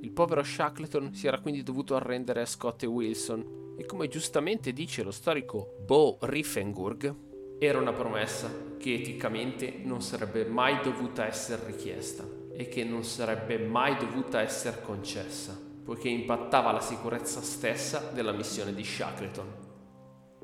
Il 0.00 0.12
povero 0.12 0.42
Shackleton 0.42 1.12
si 1.12 1.26
era 1.26 1.40
quindi 1.40 1.62
dovuto 1.62 1.94
arrendere 1.94 2.40
a 2.40 2.46
Scott 2.46 2.84
e 2.84 2.86
Wilson 2.86 3.74
e 3.76 3.84
come 3.84 4.08
giustamente 4.08 4.72
dice 4.72 5.02
lo 5.02 5.10
storico 5.10 5.74
Bo 5.84 6.16
Riffenburg, 6.20 7.14
era 7.58 7.78
una 7.78 7.92
promessa 7.92 8.50
che 8.78 8.94
eticamente 8.94 9.80
non 9.82 10.00
sarebbe 10.00 10.46
mai 10.46 10.80
dovuta 10.82 11.26
essere 11.26 11.66
richiesta 11.66 12.24
e 12.54 12.68
che 12.68 12.84
non 12.84 13.04
sarebbe 13.04 13.58
mai 13.58 13.98
dovuta 13.98 14.40
essere 14.40 14.80
concessa, 14.80 15.58
poiché 15.84 16.08
impattava 16.08 16.72
la 16.72 16.80
sicurezza 16.80 17.42
stessa 17.42 18.10
della 18.14 18.32
missione 18.32 18.72
di 18.74 18.82
Shackleton. 18.82 19.68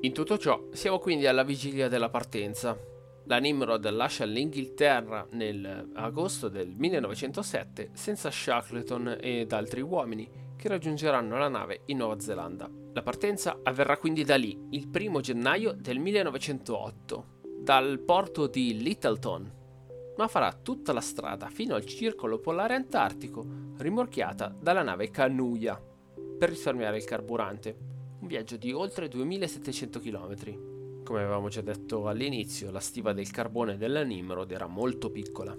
In 0.01 0.13
tutto 0.13 0.37
ciò 0.37 0.67
siamo 0.73 0.99
quindi 0.99 1.25
alla 1.25 1.41
vigilia 1.41 1.87
della 1.87 2.09
partenza 2.09 2.77
la 3.27 3.39
Nimrod 3.39 3.89
lascia 3.89 4.23
l'Inghilterra 4.23 5.27
nell'agosto 5.31 6.47
del 6.47 6.73
1907 6.77 7.89
senza 7.93 8.31
Shackleton 8.31 9.17
ed 9.19 9.51
altri 9.51 9.81
uomini 9.81 10.29
che 10.55 10.69
raggiungeranno 10.69 11.37
la 11.37 11.49
nave 11.49 11.81
in 11.87 11.97
Nuova 11.97 12.19
Zelanda. 12.19 12.69
La 12.93 13.01
partenza 13.01 13.59
avverrà 13.63 13.97
quindi 13.97 14.23
da 14.23 14.37
lì, 14.37 14.57
il 14.69 14.87
primo 14.87 15.19
gennaio 15.19 15.73
del 15.73 15.99
1908, 15.99 17.25
dal 17.59 17.99
porto 17.99 18.47
di 18.47 18.81
Littleton, 18.81 19.53
ma 20.15 20.27
farà 20.29 20.53
tutta 20.53 20.93
la 20.93 21.01
strada 21.01 21.49
fino 21.49 21.75
al 21.75 21.85
circolo 21.85 22.39
polare 22.39 22.75
antartico, 22.75 23.45
rimorchiata 23.77 24.55
dalla 24.57 24.83
nave 24.83 25.11
Canuya, 25.11 25.79
per 26.39 26.49
risparmiare 26.49 26.95
il 26.95 27.03
carburante, 27.03 27.77
un 28.21 28.27
viaggio 28.27 28.55
di 28.55 28.71
oltre 28.71 29.09
2700 29.09 29.99
km. 29.99 30.75
Come 31.07 31.21
avevamo 31.21 31.47
già 31.47 31.61
detto 31.61 32.09
all'inizio, 32.09 32.69
la 32.69 32.81
stiva 32.81 33.13
del 33.13 33.31
carbone 33.31 33.77
della 33.77 34.03
Nimrod 34.03 34.51
era 34.51 34.67
molto 34.67 35.09
piccola. 35.09 35.57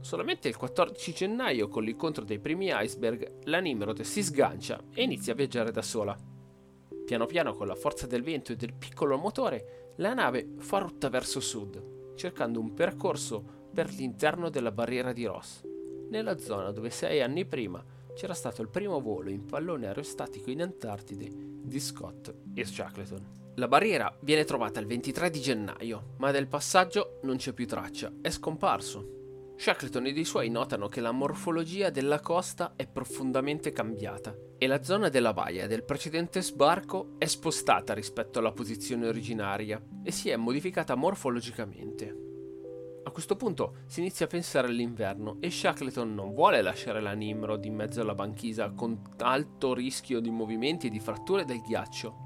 Solamente 0.00 0.48
il 0.48 0.56
14 0.58 1.12
gennaio, 1.14 1.68
con 1.68 1.82
l'incontro 1.82 2.22
dei 2.22 2.38
primi 2.38 2.68
iceberg, 2.70 3.44
la 3.44 3.60
Nimrod 3.60 4.02
si 4.02 4.22
sgancia 4.22 4.78
e 4.92 5.04
inizia 5.04 5.32
a 5.32 5.36
viaggiare 5.36 5.70
da 5.70 5.80
sola. 5.80 6.14
Piano 7.06 7.24
piano, 7.24 7.54
con 7.54 7.66
la 7.66 7.74
forza 7.74 8.06
del 8.06 8.22
vento 8.22 8.52
e 8.52 8.56
del 8.56 8.74
piccolo 8.74 9.16
motore, 9.16 9.94
la 9.96 10.12
nave 10.12 10.46
fa 10.58 10.80
rotta 10.80 11.08
verso 11.08 11.40
sud, 11.40 12.14
cercando 12.14 12.60
un 12.60 12.74
percorso 12.74 13.42
per 13.72 13.88
l'interno 13.88 14.50
della 14.50 14.70
barriera 14.70 15.14
di 15.14 15.24
Ross, 15.24 15.66
nella 16.10 16.36
zona 16.36 16.72
dove 16.72 16.90
sei 16.90 17.22
anni 17.22 17.46
prima 17.46 17.82
c'era 18.12 18.34
stato 18.34 18.60
il 18.60 18.68
primo 18.68 19.00
volo 19.00 19.30
in 19.30 19.46
pallone 19.46 19.86
aerostatico 19.86 20.50
in 20.50 20.60
Antartide 20.60 21.30
di 21.32 21.80
Scott 21.80 22.34
e 22.52 22.66
Shackleton. 22.66 23.45
La 23.58 23.68
barriera 23.68 24.14
viene 24.20 24.44
trovata 24.44 24.80
il 24.80 24.86
23 24.86 25.30
di 25.30 25.40
gennaio, 25.40 26.14
ma 26.18 26.30
del 26.30 26.46
passaggio 26.46 27.20
non 27.22 27.36
c'è 27.36 27.54
più 27.54 27.66
traccia, 27.66 28.12
è 28.20 28.28
scomparso. 28.28 29.54
Shackleton 29.56 30.04
ed 30.04 30.18
i 30.18 30.26
suoi 30.26 30.50
notano 30.50 30.88
che 30.88 31.00
la 31.00 31.10
morfologia 31.10 31.88
della 31.88 32.20
costa 32.20 32.74
è 32.76 32.86
profondamente 32.86 33.72
cambiata 33.72 34.36
e 34.58 34.66
la 34.66 34.82
zona 34.82 35.08
della 35.08 35.32
baia 35.32 35.66
del 35.66 35.84
precedente 35.84 36.42
sbarco 36.42 37.14
è 37.16 37.24
spostata 37.24 37.94
rispetto 37.94 38.40
alla 38.40 38.52
posizione 38.52 39.08
originaria 39.08 39.82
e 40.02 40.10
si 40.10 40.28
è 40.28 40.36
modificata 40.36 40.94
morfologicamente. 40.94 42.24
A 43.04 43.10
questo 43.10 43.36
punto 43.36 43.76
si 43.86 44.00
inizia 44.00 44.26
a 44.26 44.28
pensare 44.28 44.66
all'inverno 44.66 45.38
e 45.40 45.50
Shackleton 45.50 46.14
non 46.14 46.34
vuole 46.34 46.60
lasciare 46.60 47.00
la 47.00 47.14
Nimrod 47.14 47.64
in 47.64 47.74
mezzo 47.74 48.02
alla 48.02 48.14
banchisa 48.14 48.72
con 48.72 49.00
alto 49.20 49.72
rischio 49.72 50.20
di 50.20 50.30
movimenti 50.30 50.88
e 50.88 50.90
di 50.90 51.00
fratture 51.00 51.46
del 51.46 51.62
ghiaccio. 51.62 52.24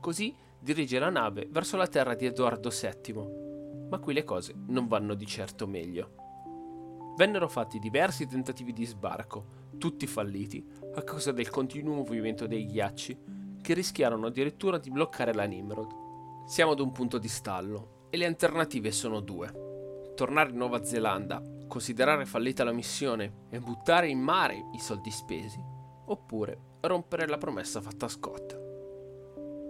Così 0.00 0.34
dirige 0.64 0.98
la 0.98 1.10
nave 1.10 1.46
verso 1.50 1.76
la 1.76 1.86
terra 1.86 2.14
di 2.14 2.24
Edoardo 2.24 2.70
VII, 2.70 3.88
ma 3.90 3.98
qui 3.98 4.14
le 4.14 4.24
cose 4.24 4.54
non 4.68 4.86
vanno 4.86 5.12
di 5.12 5.26
certo 5.26 5.66
meglio. 5.66 7.12
Vennero 7.18 7.48
fatti 7.48 7.78
diversi 7.78 8.26
tentativi 8.26 8.72
di 8.72 8.86
sbarco, 8.86 9.44
tutti 9.76 10.06
falliti, 10.06 10.66
a 10.94 11.02
causa 11.02 11.32
del 11.32 11.50
continuo 11.50 11.96
movimento 11.96 12.46
dei 12.46 12.64
ghiacci, 12.64 13.18
che 13.60 13.74
rischiarono 13.74 14.28
addirittura 14.28 14.78
di 14.78 14.90
bloccare 14.90 15.34
la 15.34 15.44
Nimrod. 15.44 16.46
Siamo 16.46 16.72
ad 16.72 16.80
un 16.80 16.92
punto 16.92 17.18
di 17.18 17.28
stallo 17.28 18.06
e 18.08 18.16
le 18.16 18.24
alternative 18.24 18.90
sono 18.90 19.20
due. 19.20 20.12
Tornare 20.16 20.48
in 20.48 20.56
Nuova 20.56 20.82
Zelanda, 20.82 21.42
considerare 21.68 22.24
fallita 22.24 22.64
la 22.64 22.72
missione 22.72 23.44
e 23.50 23.60
buttare 23.60 24.08
in 24.08 24.18
mare 24.18 24.70
i 24.72 24.78
soldi 24.78 25.10
spesi, 25.10 25.60
oppure 26.06 26.58
rompere 26.80 27.26
la 27.26 27.36
promessa 27.36 27.82
fatta 27.82 28.06
a 28.06 28.08
Scott. 28.08 28.63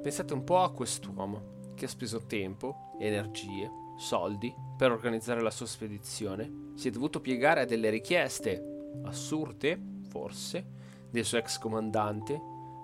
Pensate 0.04 0.34
un 0.34 0.44
po' 0.44 0.62
a 0.62 0.70
quest'uomo 0.70 1.73
che 1.75 1.87
ha 1.87 1.88
speso 1.88 2.26
tempo, 2.26 2.90
energie, 2.99 3.70
soldi 3.96 4.54
per 4.76 4.92
organizzare 4.92 5.40
la 5.40 5.50
sua 5.50 5.64
spedizione, 5.64 6.73
si 6.75 6.88
è 6.88 6.90
dovuto 6.90 7.23
piegare 7.23 7.62
a 7.62 7.64
delle 7.64 7.88
richieste 7.88 8.90
assurde, 9.04 9.80
forse, 10.11 10.66
del 11.08 11.25
suo 11.25 11.38
ex 11.38 11.56
comandante, 11.56 12.38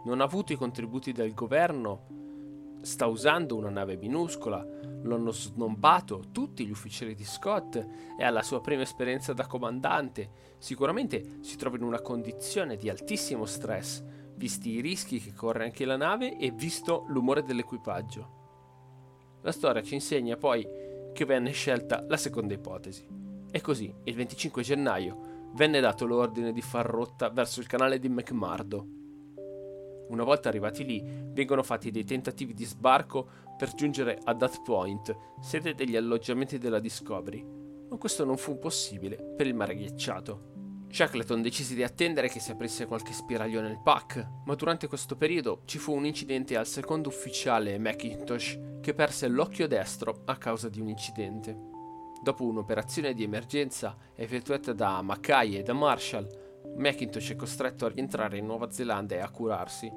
non 0.06 0.22
ha 0.22 0.24
avuto 0.24 0.54
i 0.54 0.56
contributi 0.56 1.12
del 1.12 1.34
governo, 1.34 2.78
sta 2.80 3.04
usando 3.04 3.54
una 3.54 3.68
nave 3.68 3.98
minuscola, 3.98 4.66
lo 5.02 5.14
hanno 5.14 5.30
snombato 5.30 6.24
tutti 6.32 6.64
gli 6.64 6.70
ufficiali 6.70 7.14
di 7.14 7.24
Scott 7.24 7.86
e 8.16 8.24
alla 8.24 8.42
sua 8.42 8.62
prima 8.62 8.80
esperienza 8.80 9.34
da 9.34 9.46
comandante. 9.46 10.56
Sicuramente 10.56 11.40
si 11.42 11.58
trova 11.58 11.76
in 11.76 11.82
una 11.82 12.00
condizione 12.00 12.76
di 12.76 12.88
altissimo 12.88 13.44
stress 13.44 14.02
visti 14.40 14.70
i 14.70 14.80
rischi 14.80 15.20
che 15.20 15.34
corre 15.34 15.64
anche 15.64 15.84
la 15.84 15.98
nave 15.98 16.38
e 16.38 16.50
visto 16.50 17.04
l'umore 17.08 17.42
dell'equipaggio. 17.42 18.38
La 19.42 19.52
storia 19.52 19.82
ci 19.82 19.92
insegna 19.92 20.38
poi 20.38 20.66
che 21.12 21.26
venne 21.26 21.50
scelta 21.50 22.02
la 22.08 22.16
seconda 22.16 22.54
ipotesi. 22.54 23.06
E 23.50 23.60
così, 23.60 23.92
il 24.04 24.14
25 24.14 24.62
gennaio, 24.62 25.48
venne 25.52 25.80
dato 25.80 26.06
l'ordine 26.06 26.52
di 26.52 26.62
far 26.62 26.86
rotta 26.86 27.28
verso 27.28 27.60
il 27.60 27.66
canale 27.66 27.98
di 27.98 28.08
McMurdo. 28.08 28.86
Una 30.08 30.24
volta 30.24 30.48
arrivati 30.48 30.86
lì, 30.86 31.04
vengono 31.04 31.62
fatti 31.62 31.90
dei 31.90 32.04
tentativi 32.04 32.54
di 32.54 32.64
sbarco 32.64 33.28
per 33.58 33.74
giungere 33.74 34.18
a 34.24 34.34
That 34.34 34.62
Point, 34.62 35.14
sede 35.42 35.74
degli 35.74 35.96
alloggiamenti 35.96 36.56
della 36.56 36.80
Discovery, 36.80 37.44
ma 37.90 37.96
questo 37.98 38.24
non 38.24 38.38
fu 38.38 38.58
possibile 38.58 39.16
per 39.36 39.46
il 39.46 39.54
mare 39.54 39.76
ghiacciato. 39.76 40.49
Shackleton 40.92 41.40
decise 41.40 41.76
di 41.76 41.84
attendere 41.84 42.28
che 42.28 42.40
si 42.40 42.50
aprisse 42.50 42.84
qualche 42.84 43.12
spiraglio 43.12 43.60
nel 43.60 43.78
pack, 43.80 44.26
ma 44.44 44.54
durante 44.56 44.88
questo 44.88 45.16
periodo 45.16 45.62
ci 45.64 45.78
fu 45.78 45.94
un 45.94 46.04
incidente 46.04 46.56
al 46.56 46.66
secondo 46.66 47.08
ufficiale 47.08 47.78
McIntosh 47.78 48.58
che 48.80 48.92
perse 48.92 49.28
l'occhio 49.28 49.68
destro 49.68 50.22
a 50.24 50.36
causa 50.36 50.68
di 50.68 50.80
un 50.80 50.88
incidente. 50.88 51.56
Dopo 52.22 52.44
un'operazione 52.44 53.14
di 53.14 53.22
emergenza 53.22 53.96
effettuata 54.16 54.72
da 54.72 55.00
Mackay 55.00 55.56
e 55.56 55.62
da 55.62 55.72
Marshall, 55.74 56.28
McIntosh 56.76 57.30
è 57.30 57.36
costretto 57.36 57.86
a 57.86 57.88
rientrare 57.88 58.38
in 58.38 58.46
Nuova 58.46 58.70
Zelanda 58.72 59.14
e 59.14 59.20
a 59.20 59.30
curarsi, 59.30 59.88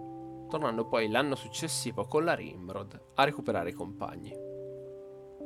tornando 0.47 0.85
poi 0.87 1.09
l'anno 1.09 1.35
successivo 1.35 2.05
con 2.05 2.23
la 2.23 2.35
Rimrod 2.35 3.01
a 3.15 3.23
recuperare 3.23 3.71
i 3.71 3.73
compagni. 3.73 4.31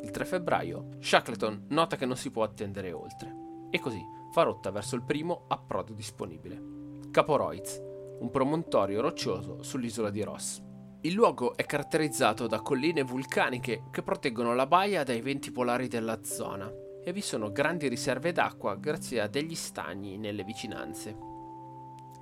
Il 0.04 0.12
3 0.12 0.26
febbraio, 0.26 0.90
Shackleton 1.00 1.68
nota 1.70 1.96
che 1.96 2.06
non 2.06 2.18
si 2.18 2.30
può 2.30 2.44
attendere 2.44 2.92
oltre, 2.92 3.47
e 3.70 3.80
così 3.80 4.04
fa 4.32 4.44
rotta 4.44 4.72
verso 4.72 4.96
il 4.96 5.04
primo 5.04 5.46
approdo 5.48 5.94
disponibile. 5.94 6.76
Capo 7.12 7.36
Roiz, 7.36 7.82
un 8.20 8.30
promontorio 8.30 9.02
roccioso 9.02 9.64
sull'isola 9.64 10.10
di 10.10 10.24
Ross. 10.24 10.62
Il 11.02 11.14
luogo 11.14 11.56
è 11.56 11.66
caratterizzato 11.66 12.48
da 12.48 12.62
colline 12.62 13.04
vulcaniche 13.04 13.84
che 13.92 14.04
proteggono 14.04 14.54
la 14.54 14.66
baia 14.66 15.04
dai 15.04 15.22
venti 15.22 15.52
polari 15.52 15.88
della 15.88 16.24
zona 16.24 16.72
e 17.04 17.14
vi 17.14 17.22
sono 17.22 17.52
grandi 17.52 17.88
riserve 17.88 18.32
d'acqua 18.32 18.76
grazie 18.76 19.22
a 19.22 19.28
degli 19.28 19.56
stagni 19.56 20.18
nelle 20.18 20.44
vicinanze. 20.44 21.16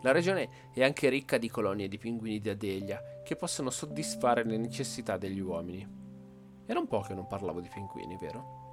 La 0.02 0.12
regione 0.12 0.70
è 0.72 0.84
anche 0.84 1.10
ricca 1.10 1.38
di 1.38 1.50
colonie 1.50 1.88
di 1.88 1.98
pinguini 1.98 2.40
di 2.40 2.50
Adelia 2.50 3.02
che 3.24 3.36
possono 3.36 3.72
soddisfare 3.72 4.44
le 4.44 4.58
necessità 4.58 5.18
degli 5.18 5.40
uomini. 5.40 5.88
Era 6.68 6.80
un 6.80 6.88
po' 6.88 7.02
che 7.02 7.16
non 7.16 7.26
parlavo 7.26 7.62
di 7.62 7.70
pinguini, 7.74 8.18
vero? 8.18 8.65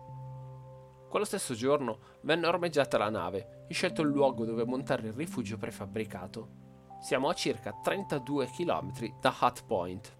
Quello 1.12 1.26
stesso 1.26 1.52
giorno 1.52 1.99
venne 2.23 2.47
ormeggiata 2.47 2.97
la 2.97 3.11
nave 3.11 3.66
e 3.69 3.75
scelto 3.75 4.00
il 4.00 4.09
luogo 4.09 4.47
dove 4.47 4.64
montare 4.64 5.09
il 5.09 5.12
rifugio 5.12 5.59
prefabbricato 5.59 6.97
siamo 7.02 7.28
a 7.28 7.35
circa 7.35 7.78
32 7.83 8.47
km 8.47 9.19
da 9.21 9.37
Hut 9.38 9.62
Point. 9.66 10.16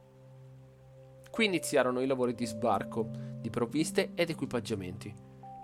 Qui 1.31 1.47
iniziarono 1.47 2.03
i 2.03 2.07
lavori 2.07 2.35
di 2.35 2.45
sbarco, 2.45 3.09
di 3.41 3.49
provviste 3.49 4.13
ed 4.15 4.29
equipaggiamenti, 4.29 5.15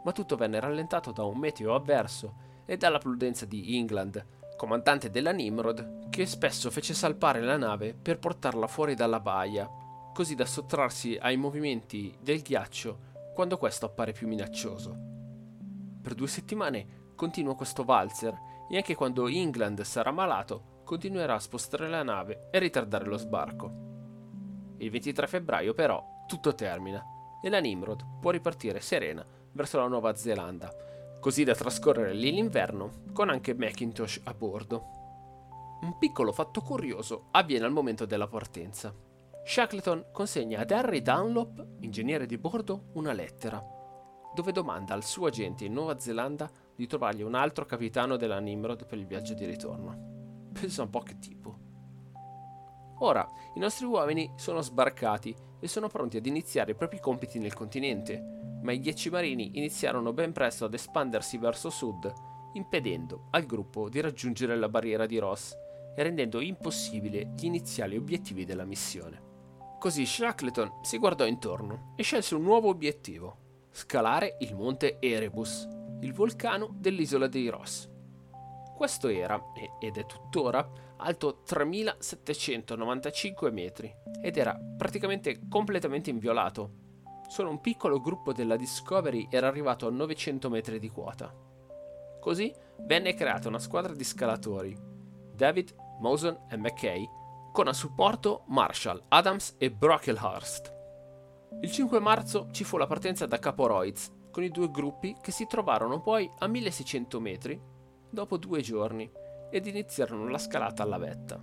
ma 0.02 0.12
tutto 0.12 0.34
venne 0.34 0.60
rallentato 0.60 1.12
da 1.12 1.24
un 1.24 1.36
meteo 1.36 1.74
avverso 1.74 2.62
e 2.64 2.78
dalla 2.78 2.96
prudenza 2.96 3.44
di 3.44 3.76
England, 3.76 4.24
comandante 4.56 5.10
della 5.10 5.32
Nimrod, 5.32 6.08
che 6.08 6.24
spesso 6.24 6.70
fece 6.70 6.94
salpare 6.94 7.42
la 7.42 7.58
nave 7.58 7.92
per 7.92 8.18
portarla 8.18 8.66
fuori 8.66 8.94
dalla 8.94 9.20
baia, 9.20 9.68
così 10.14 10.34
da 10.34 10.46
sottrarsi 10.46 11.18
ai 11.20 11.36
movimenti 11.36 12.16
del 12.18 12.40
ghiaccio 12.40 12.98
quando 13.34 13.58
questo 13.58 13.84
appare 13.84 14.12
più 14.12 14.26
minaccioso. 14.26 15.07
Per 16.08 16.16
due 16.16 16.26
settimane 16.26 17.12
continua 17.14 17.54
questo 17.54 17.84
valzer 17.84 18.34
e 18.70 18.76
anche 18.76 18.94
quando 18.94 19.28
England 19.28 19.82
sarà 19.82 20.10
malato 20.10 20.80
continuerà 20.82 21.34
a 21.34 21.38
spostare 21.38 21.86
la 21.86 22.02
nave 22.02 22.48
e 22.50 22.58
ritardare 22.58 23.04
lo 23.04 23.18
sbarco. 23.18 23.70
Il 24.78 24.88
23 24.88 25.26
febbraio 25.26 25.74
però 25.74 26.02
tutto 26.26 26.54
termina 26.54 27.04
e 27.42 27.50
la 27.50 27.58
Nimrod 27.58 28.20
può 28.22 28.30
ripartire 28.30 28.80
serena 28.80 29.22
verso 29.52 29.76
la 29.76 29.86
Nuova 29.86 30.16
Zelanda, 30.16 30.74
così 31.20 31.44
da 31.44 31.54
trascorrere 31.54 32.14
lì 32.14 32.32
l'inverno 32.32 33.02
con 33.12 33.28
anche 33.28 33.52
Macintosh 33.52 34.22
a 34.24 34.32
bordo. 34.32 34.84
Un 35.82 35.98
piccolo 35.98 36.32
fatto 36.32 36.62
curioso 36.62 37.26
avviene 37.32 37.66
al 37.66 37.72
momento 37.72 38.06
della 38.06 38.28
partenza. 38.28 38.94
Shackleton 39.44 40.06
consegna 40.10 40.60
ad 40.60 40.70
Harry 40.70 41.02
Dunlop, 41.02 41.66
ingegnere 41.80 42.24
di 42.24 42.38
bordo, 42.38 42.84
una 42.94 43.12
lettera, 43.12 43.76
dove 44.38 44.52
domanda 44.52 44.94
al 44.94 45.02
suo 45.02 45.26
agente 45.26 45.64
in 45.64 45.72
Nuova 45.72 45.98
Zelanda 45.98 46.48
di 46.76 46.86
trovargli 46.86 47.22
un 47.22 47.34
altro 47.34 47.66
capitano 47.66 48.16
della 48.16 48.38
Nimrod 48.38 48.86
per 48.86 48.96
il 48.96 49.04
viaggio 49.04 49.34
di 49.34 49.44
ritorno. 49.44 50.50
Pensa 50.52 50.82
un 50.82 50.90
po' 50.90 51.00
che 51.00 51.18
tipo. 51.18 51.58
Ora, 53.00 53.28
i 53.54 53.58
nostri 53.58 53.84
uomini 53.84 54.30
sono 54.36 54.60
sbarcati 54.60 55.34
e 55.58 55.66
sono 55.66 55.88
pronti 55.88 56.18
ad 56.18 56.26
iniziare 56.26 56.70
i 56.70 56.76
propri 56.76 57.00
compiti 57.00 57.40
nel 57.40 57.52
continente, 57.52 58.60
ma 58.62 58.70
i 58.70 58.78
ghiacci 58.78 59.10
marini 59.10 59.58
iniziarono 59.58 60.12
ben 60.12 60.30
presto 60.30 60.66
ad 60.66 60.74
espandersi 60.74 61.36
verso 61.36 61.68
sud, 61.68 62.12
impedendo 62.52 63.26
al 63.30 63.44
gruppo 63.44 63.88
di 63.88 64.00
raggiungere 64.00 64.54
la 64.54 64.68
barriera 64.68 65.06
di 65.06 65.18
Ross 65.18 65.52
e 65.96 66.00
rendendo 66.00 66.38
impossibile 66.40 67.32
gli 67.36 67.46
iniziali 67.46 67.96
obiettivi 67.96 68.44
della 68.44 68.64
missione. 68.64 69.20
Così 69.80 70.06
Shackleton 70.06 70.78
si 70.82 70.96
guardò 70.98 71.26
intorno 71.26 71.94
e 71.96 72.04
scelse 72.04 72.36
un 72.36 72.42
nuovo 72.42 72.68
obiettivo, 72.68 73.46
scalare 73.78 74.36
il 74.40 74.56
monte 74.56 74.96
Erebus, 74.98 75.68
il 76.00 76.12
vulcano 76.12 76.74
dell'isola 76.74 77.28
dei 77.28 77.48
Ross. 77.48 77.88
Questo 78.74 79.06
era, 79.06 79.40
ed 79.78 79.96
è 79.96 80.04
tuttora, 80.04 80.68
alto 80.96 81.42
3795 81.44 83.52
metri 83.52 83.94
ed 84.20 84.36
era 84.36 84.58
praticamente 84.76 85.42
completamente 85.48 86.10
inviolato. 86.10 86.86
Solo 87.28 87.50
un 87.50 87.60
piccolo 87.60 88.00
gruppo 88.00 88.32
della 88.32 88.56
Discovery 88.56 89.28
era 89.30 89.46
arrivato 89.46 89.86
a 89.86 89.90
900 89.90 90.50
metri 90.50 90.80
di 90.80 90.88
quota. 90.88 91.32
Così 92.20 92.52
venne 92.80 93.14
creata 93.14 93.46
una 93.46 93.60
squadra 93.60 93.94
di 93.94 94.02
scalatori, 94.02 94.76
David, 95.32 95.72
Mawson 96.00 96.46
e 96.50 96.56
McKay, 96.56 97.08
con 97.52 97.68
a 97.68 97.72
supporto 97.72 98.42
Marshall, 98.48 99.04
Adams 99.08 99.54
e 99.56 99.70
Brocklehurst. 99.70 100.77
Il 101.60 101.72
5 101.72 101.98
marzo 101.98 102.46
ci 102.52 102.62
fu 102.62 102.76
la 102.76 102.86
partenza 102.86 103.26
da 103.26 103.40
Capo 103.40 103.66
Royds, 103.66 104.12
con 104.30 104.44
i 104.44 104.48
due 104.48 104.70
gruppi 104.70 105.16
che 105.20 105.32
si 105.32 105.48
trovarono 105.48 106.00
poi 106.00 106.30
a 106.38 106.46
1600 106.46 107.20
metri 107.20 107.60
dopo 108.08 108.36
due 108.36 108.60
giorni 108.60 109.10
ed 109.50 109.66
iniziarono 109.66 110.28
la 110.28 110.38
scalata 110.38 110.84
alla 110.84 110.98
vetta. 110.98 111.42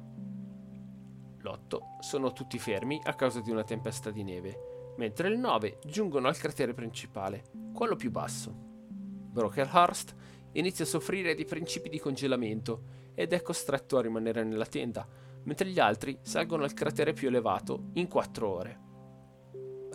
L'8 1.42 1.80
sono 2.00 2.32
tutti 2.32 2.58
fermi 2.58 2.98
a 3.04 3.14
causa 3.14 3.42
di 3.42 3.52
una 3.52 3.66
tempesta 3.66 4.10
di 4.10 4.24
neve, 4.24 4.94
mentre 4.98 5.28
il 5.28 5.38
9 5.38 5.80
giungono 5.84 6.30
al 6.30 6.38
cratere 6.38 6.74
principale, 6.74 7.44
quello 7.74 7.98
più 7.98 8.10
basso. 8.10 8.54
Brocklehurst 8.56 10.16
inizia 10.54 10.86
a 10.86 10.88
soffrire 10.88 11.36
di 11.36 11.44
principi 11.44 11.90
di 11.90 12.00
congelamento 12.00 12.84
ed 13.16 13.34
è 13.34 13.42
costretto 13.42 13.98
a 13.98 14.02
rimanere 14.02 14.46
nella 14.46 14.66
tenda, 14.66 15.06
mentre 15.44 15.68
gli 15.68 15.80
altri 15.80 16.18
salgono 16.22 16.64
al 16.64 16.74
cratere 16.74 17.12
più 17.12 17.28
elevato 17.28 17.90
in 17.96 18.08
4 18.08 18.50
ore. 18.50 18.85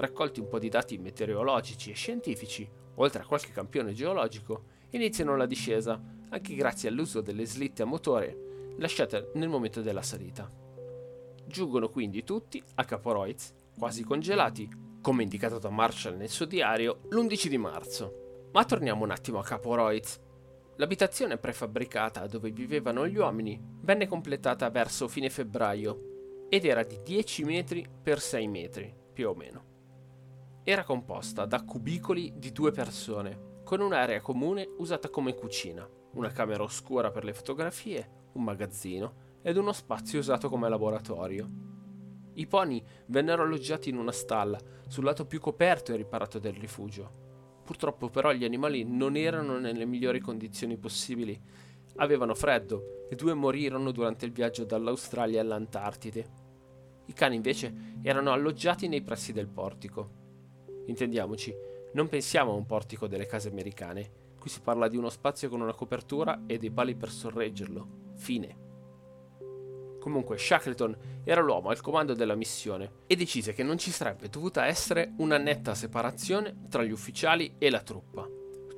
Raccolti 0.00 0.40
un 0.40 0.48
po' 0.48 0.58
di 0.58 0.70
dati 0.70 0.96
meteorologici 0.96 1.90
e 1.90 1.94
scientifici, 1.94 2.66
oltre 2.94 3.20
a 3.20 3.26
qualche 3.26 3.52
campione 3.52 3.92
geologico, 3.92 4.62
iniziano 4.92 5.36
la 5.36 5.44
discesa 5.44 6.02
anche 6.30 6.54
grazie 6.54 6.88
all'uso 6.88 7.20
delle 7.20 7.44
slitte 7.44 7.82
a 7.82 7.84
motore 7.84 8.72
lasciate 8.78 9.30
nel 9.34 9.50
momento 9.50 9.82
della 9.82 10.00
salita. 10.00 10.50
Giungono 11.44 11.90
quindi 11.90 12.24
tutti 12.24 12.62
a 12.76 12.84
Capo 12.86 13.12
Royds, 13.12 13.52
quasi 13.76 14.02
congelati, 14.02 14.70
come 15.02 15.22
indicato 15.22 15.58
da 15.58 15.68
Marshall 15.68 16.16
nel 16.16 16.30
suo 16.30 16.46
diario, 16.46 17.00
l'11 17.10 17.48
di 17.48 17.58
marzo. 17.58 18.48
Ma 18.52 18.64
torniamo 18.64 19.04
un 19.04 19.10
attimo 19.10 19.38
a 19.38 19.44
Capo 19.44 19.74
Royds. 19.74 20.18
L'abitazione 20.76 21.36
prefabbricata 21.36 22.26
dove 22.26 22.50
vivevano 22.50 23.06
gli 23.06 23.18
uomini 23.18 23.62
venne 23.82 24.06
completata 24.06 24.70
verso 24.70 25.08
fine 25.08 25.28
febbraio 25.28 26.46
ed 26.48 26.64
era 26.64 26.84
di 26.84 26.98
10 27.04 27.44
metri 27.44 27.86
per 28.02 28.18
6 28.18 28.48
metri, 28.48 28.94
più 29.12 29.28
o 29.28 29.34
meno. 29.34 29.69
Era 30.62 30.84
composta 30.84 31.46
da 31.46 31.62
cubicoli 31.62 32.34
di 32.36 32.52
due 32.52 32.70
persone, 32.70 33.60
con 33.64 33.80
un'area 33.80 34.20
comune 34.20 34.68
usata 34.78 35.08
come 35.08 35.34
cucina 35.34 35.88
una 36.12 36.30
camera 36.30 36.62
oscura 36.62 37.10
per 37.10 37.24
le 37.24 37.32
fotografie, 37.32 38.28
un 38.32 38.42
magazzino 38.42 39.28
ed 39.42 39.56
uno 39.56 39.72
spazio 39.72 40.18
usato 40.18 40.48
come 40.48 40.68
laboratorio. 40.68 41.46
I 42.34 42.46
pony 42.46 42.82
vennero 43.06 43.42
alloggiati 43.42 43.90
in 43.90 43.96
una 43.96 44.12
stalla, 44.12 44.58
sul 44.88 45.04
lato 45.04 45.26
più 45.26 45.40
coperto 45.40 45.92
e 45.92 45.96
riparato 45.96 46.38
del 46.38 46.54
rifugio. 46.54 47.28
Purtroppo 47.64 48.08
però 48.08 48.32
gli 48.32 48.44
animali 48.44 48.84
non 48.84 49.16
erano 49.16 49.58
nelle 49.58 49.84
migliori 49.84 50.20
condizioni 50.20 50.76
possibili. 50.76 51.40
Avevano 51.96 52.34
freddo 52.34 53.06
e 53.08 53.14
due 53.14 53.34
morirono 53.34 53.92
durante 53.92 54.24
il 54.24 54.32
viaggio 54.32 54.64
dall'Australia 54.64 55.40
all'Antartide. 55.40 56.48
I 57.06 57.12
cani 57.12 57.36
invece 57.36 57.98
erano 58.02 58.32
alloggiati 58.32 58.88
nei 58.88 59.02
pressi 59.02 59.32
del 59.32 59.48
portico. 59.48 60.19
Intendiamoci, 60.90 61.54
non 61.94 62.08
pensiamo 62.08 62.52
a 62.52 62.56
un 62.56 62.66
portico 62.66 63.06
delle 63.06 63.26
case 63.26 63.48
americane, 63.48 64.20
Qui 64.40 64.48
si 64.48 64.62
parla 64.62 64.88
di 64.88 64.96
uno 64.96 65.10
spazio 65.10 65.50
con 65.50 65.60
una 65.60 65.74
copertura 65.74 66.44
e 66.46 66.56
dei 66.56 66.70
pali 66.70 66.94
per 66.94 67.10
sorreggerlo. 67.10 67.86
Fine. 68.14 68.68
Comunque 70.00 70.38
Shackleton 70.38 70.96
era 71.24 71.42
l'uomo 71.42 71.68
al 71.68 71.82
comando 71.82 72.14
della 72.14 72.34
missione 72.34 72.92
e 73.06 73.16
decise 73.16 73.52
che 73.52 73.62
non 73.62 73.76
ci 73.76 73.90
sarebbe 73.90 74.30
dovuta 74.30 74.64
essere 74.64 75.12
una 75.18 75.36
netta 75.36 75.74
separazione 75.74 76.62
tra 76.70 76.82
gli 76.82 76.90
ufficiali 76.90 77.56
e 77.58 77.68
la 77.68 77.82
truppa. 77.82 78.26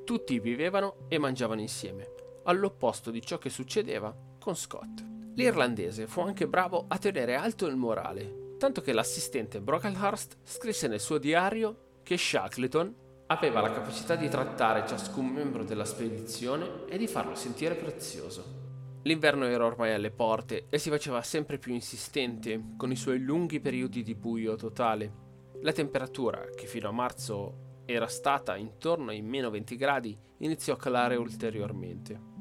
Tutti 0.03 0.37
vivevano 0.41 1.05
e 1.07 1.17
mangiavano 1.17 1.61
insieme, 1.61 2.09
all'opposto 2.43 3.09
di 3.09 3.21
ciò 3.21 3.37
che 3.37 3.49
succedeva 3.49 4.13
con 4.37 4.57
Scott. 4.57 5.01
L'irlandese 5.35 6.07
fu 6.07 6.19
anche 6.19 6.45
bravo 6.45 6.83
a 6.89 6.97
tenere 6.97 7.35
alto 7.35 7.67
il 7.67 7.77
morale, 7.77 8.55
tanto 8.57 8.81
che 8.81 8.91
l'assistente 8.91 9.61
Brocklehurst 9.61 10.39
scrisse 10.43 10.89
nel 10.89 10.99
suo 10.99 11.19
diario 11.19 11.82
che 12.03 12.17
Shackleton 12.17 12.95
aveva 13.27 13.61
la 13.61 13.71
capacità 13.71 14.15
di 14.15 14.29
trattare 14.29 14.85
ciascun 14.85 15.25
membro 15.25 15.63
della 15.63 15.85
spedizione 15.85 16.85
e 16.87 16.97
di 16.97 17.07
farlo 17.07 17.33
sentire 17.35 17.75
prezioso. 17.75 18.61
L'inverno 19.03 19.45
era 19.45 19.65
ormai 19.65 19.93
alle 19.93 20.11
porte 20.11 20.67
e 20.69 20.77
si 20.77 20.89
faceva 20.89 21.21
sempre 21.21 21.57
più 21.57 21.73
insistente 21.73 22.73
con 22.77 22.91
i 22.91 22.95
suoi 22.95 23.19
lunghi 23.19 23.59
periodi 23.59 24.03
di 24.03 24.15
buio 24.15 24.55
totale. 24.55 25.21
La 25.61 25.71
temperatura, 25.71 26.45
che 26.55 26.67
fino 26.67 26.89
a 26.89 26.93
marzo 26.93 27.81
era 27.85 28.07
stata 28.07 28.55
intorno 28.55 29.09
ai 29.09 29.21
meno 29.21 29.49
20 29.49 29.75
gradi, 29.75 30.17
iniziò 30.39 30.73
a 30.73 30.77
calare 30.77 31.15
ulteriormente. 31.15 32.31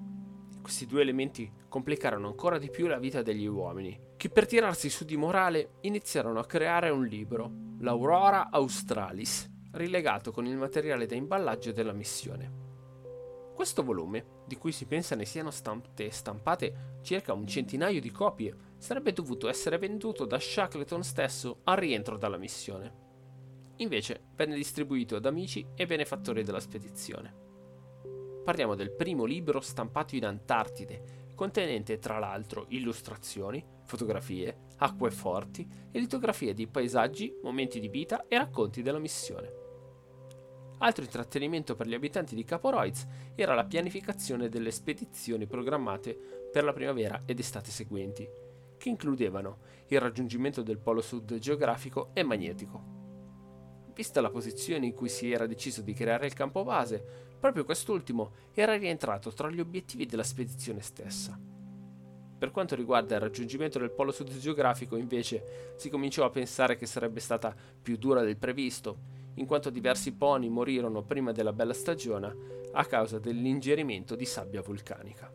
Questi 0.61 0.87
due 0.87 1.03
elementi 1.03 1.51
complicarono 1.69 2.29
ancora 2.29 2.59
di 2.59 2.71
più 2.71 2.87
la 2.87 2.99
vita 2.99 3.23
degli 3.23 3.47
uomini, 3.47 3.99
che 4.17 4.29
per 4.29 4.47
tirarsi 4.47 4.89
su 4.89 5.05
di 5.05 5.17
morale 5.17 5.79
iniziarono 5.81 6.39
a 6.39 6.47
creare 6.47 6.91
un 6.91 7.05
libro, 7.05 7.51
l'Aurora 7.81 8.51
Australis, 8.51 9.52
rilegato 9.73 10.33
con 10.33 10.47
il 10.47 10.57
materiale 10.57 11.07
da 11.07 11.15
imballaggio 11.15 11.73
della 11.73 11.93
missione. 11.93 12.71
Questo 13.55 13.83
volume, 13.83 14.41
di 14.47 14.57
cui 14.57 14.73
si 14.73 14.87
pensa 14.87 15.15
ne 15.15 15.25
siano 15.25 15.51
state 15.51 16.11
stampate 16.11 16.99
circa 17.03 17.33
un 17.33 17.47
centinaio 17.47 18.01
di 18.01 18.11
copie, 18.11 18.55
sarebbe 18.79 19.13
dovuto 19.13 19.49
essere 19.49 19.79
venduto 19.79 20.25
da 20.25 20.39
Shackleton 20.39 21.05
stesso 21.05 21.61
al 21.65 21.77
rientro 21.77 22.17
dalla 22.17 22.39
missione. 22.39 23.01
Invece 23.77 24.29
venne 24.35 24.57
distribuito 24.57 25.17
ad 25.17 25.27
amici 25.27 25.67
e 25.75 25.87
benefattori 25.87 26.43
della 26.43 26.61
spedizione. 26.61 27.35
Parliamo 28.45 28.75
del 28.75 28.93
primo 28.93 29.25
libro 29.25 29.61
stampato 29.61 30.17
in 30.17 30.25
Antartide, 30.25 31.31
contenente 31.35 31.99
tra 31.99 32.19
l'altro 32.19 32.67
illustrazioni, 32.71 33.65
fotografie, 33.85 34.71
acqueforti 34.79 35.69
e 35.93 35.99
litografie 36.01 36.53
di 36.53 36.67
paesaggi, 36.67 37.33
momenti 37.43 37.79
di 37.79 37.89
vita 37.89 38.27
e 38.27 38.39
racconti 38.39 38.83
della 38.83 38.99
missione. 38.99 39.62
Altro 40.83 41.05
intrattenimento 41.05 41.77
per 41.77 41.87
gli 41.87 41.95
abitanti 41.95 42.35
di 42.35 42.43
Capo 42.43 42.69
Royds 42.69 43.07
era 43.37 43.55
la 43.55 43.65
pianificazione 43.65 44.49
delle 44.49 44.73
spedizioni 44.73 45.47
programmate 45.47 46.19
per 46.51 46.65
la 46.65 46.73
primavera 46.73 47.23
ed 47.25 47.39
estate 47.39 47.71
seguenti, 47.71 48.29
che 48.79 48.89
includevano 48.89 49.59
il 49.87 50.01
raggiungimento 50.01 50.61
del 50.63 50.79
polo 50.79 51.01
sud 51.01 51.39
geografico 51.39 52.11
e 52.15 52.25
magnetico. 52.25 52.83
Vista 53.95 54.21
la 54.21 54.31
posizione 54.31 54.87
in 54.87 54.93
cui 54.93 55.09
si 55.09 55.31
era 55.31 55.47
deciso 55.47 55.83
di 55.83 55.93
creare 55.93 56.27
il 56.27 56.33
campo 56.33 56.65
base, 56.65 57.01
proprio 57.39 57.65
quest'ultimo 57.65 58.33
era 58.53 58.77
rientrato 58.77 59.33
tra 59.33 59.49
gli 59.49 59.61
obiettivi 59.61 60.05
della 60.05 60.25
spedizione 60.25 60.81
stessa. 60.81 61.39
Per 62.39 62.51
quanto 62.51 62.75
riguarda 62.75 63.15
il 63.15 63.21
raggiungimento 63.21 63.79
del 63.79 63.93
polo 63.93 64.11
sud 64.11 64.37
geografico, 64.37 64.97
invece, 64.97 65.75
si 65.77 65.89
cominciò 65.89 66.25
a 66.25 66.31
pensare 66.31 66.77
che 66.77 66.87
sarebbe 66.87 67.21
stata 67.21 67.55
più 67.81 67.97
dura 67.97 68.23
del 68.23 68.37
previsto, 68.37 69.12
in 69.35 69.47
quanto 69.47 69.71
diversi 69.71 70.13
pony 70.13 70.49
morirono 70.49 71.03
prima 71.03 71.33
della 71.33 71.53
bella 71.53 71.73
stagione 71.73 72.61
a 72.73 72.85
causa 72.85 73.19
dell'ingerimento 73.19 74.15
di 74.15 74.25
sabbia 74.25 74.63
vulcanica. 74.63 75.33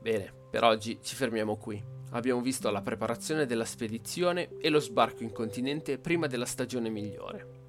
Bene, 0.00 0.32
per 0.50 0.64
oggi 0.64 0.98
ci 1.00 1.14
fermiamo 1.14 1.56
qui. 1.56 1.82
Abbiamo 2.10 2.40
visto 2.40 2.70
la 2.70 2.82
preparazione 2.82 3.46
della 3.46 3.64
spedizione 3.64 4.58
e 4.58 4.68
lo 4.68 4.80
sbarco 4.80 5.22
in 5.22 5.32
continente 5.32 5.98
prima 5.98 6.26
della 6.26 6.44
stagione 6.44 6.90
migliore. 6.90 7.60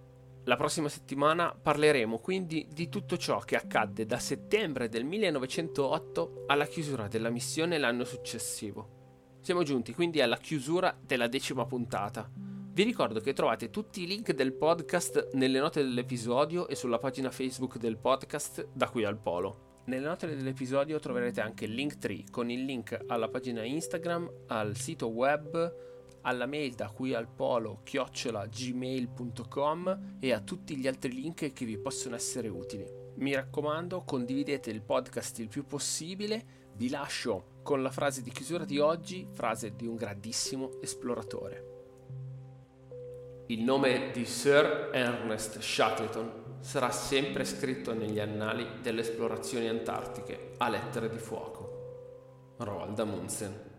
La 0.45 0.57
prossima 0.57 0.89
settimana 0.89 1.55
parleremo 1.55 2.17
quindi 2.19 2.67
di 2.69 2.89
tutto 2.89 3.17
ciò 3.17 3.39
che 3.39 3.55
accadde 3.55 4.05
da 4.05 4.19
settembre 4.19 4.89
del 4.89 5.05
1908 5.05 6.43
alla 6.47 6.65
chiusura 6.65 7.07
della 7.07 7.29
missione 7.29 7.77
l'anno 7.77 8.03
successivo. 8.03 9.38
Siamo 9.39 9.63
giunti 9.63 9.93
quindi 9.93 10.21
alla 10.21 10.38
chiusura 10.38 10.97
della 10.99 11.27
decima 11.27 11.65
puntata. 11.65 12.29
Vi 12.73 12.81
ricordo 12.81 13.19
che 13.19 13.33
trovate 13.33 13.69
tutti 13.69 14.01
i 14.01 14.07
link 14.07 14.33
del 14.33 14.51
podcast 14.51 15.33
nelle 15.33 15.59
note 15.59 15.83
dell'episodio 15.83 16.67
e 16.67 16.73
sulla 16.73 16.97
pagina 16.97 17.29
Facebook 17.29 17.77
del 17.77 17.99
podcast 17.99 18.69
da 18.73 18.89
qui 18.89 19.03
al 19.03 19.19
polo. 19.19 19.81
Nelle 19.86 20.07
note 20.07 20.25
dell'episodio 20.25 20.97
troverete 20.97 21.39
anche 21.39 21.65
il 21.65 21.75
link 21.75 21.99
tree 21.99 22.23
con 22.31 22.49
il 22.49 22.65
link 22.65 22.99
alla 23.05 23.29
pagina 23.29 23.63
Instagram, 23.63 24.45
al 24.47 24.75
sito 24.75 25.09
web, 25.09 25.75
alla 26.21 26.47
mail 26.47 26.73
da 26.73 26.89
qui 26.89 27.13
al 27.13 27.27
polo 27.27 27.81
chiocciola 27.83 28.47
gmail.com 28.47 30.17
e 30.19 30.33
a 30.33 30.41
tutti 30.41 30.75
gli 30.75 30.88
altri 30.88 31.12
link 31.12 31.53
che 31.53 31.65
vi 31.65 31.77
possono 31.77 32.15
essere 32.15 32.47
utili. 32.47 32.91
Mi 33.17 33.36
raccomando, 33.36 34.01
condividete 34.01 34.71
il 34.71 34.81
podcast 34.81 35.38
il 35.38 35.47
più 35.47 35.67
possibile. 35.67 36.71
Vi 36.73 36.89
lascio 36.89 37.59
con 37.62 37.83
la 37.83 37.91
frase 37.91 38.23
di 38.23 38.31
chiusura 38.31 38.65
di 38.65 38.79
oggi, 38.79 39.27
frase 39.31 39.75
di 39.75 39.86
un 39.86 39.93
grandissimo 39.93 40.81
esploratore. 40.81 41.72
Il 43.53 43.61
nome 43.61 44.09
di 44.11 44.25
Sir 44.25 44.89
Ernest 44.91 45.59
Shackleton 45.59 46.57
sarà 46.61 46.89
sempre 46.89 47.45
scritto 47.45 47.93
negli 47.93 48.19
annali 48.19 48.65
delle 48.81 49.01
esplorazioni 49.01 49.67
antartiche 49.67 50.53
a 50.57 50.69
lettere 50.69 51.07
di 51.07 51.19
fuoco. 51.19 52.55
Roald 52.57 52.97
Amundsen 52.97 53.72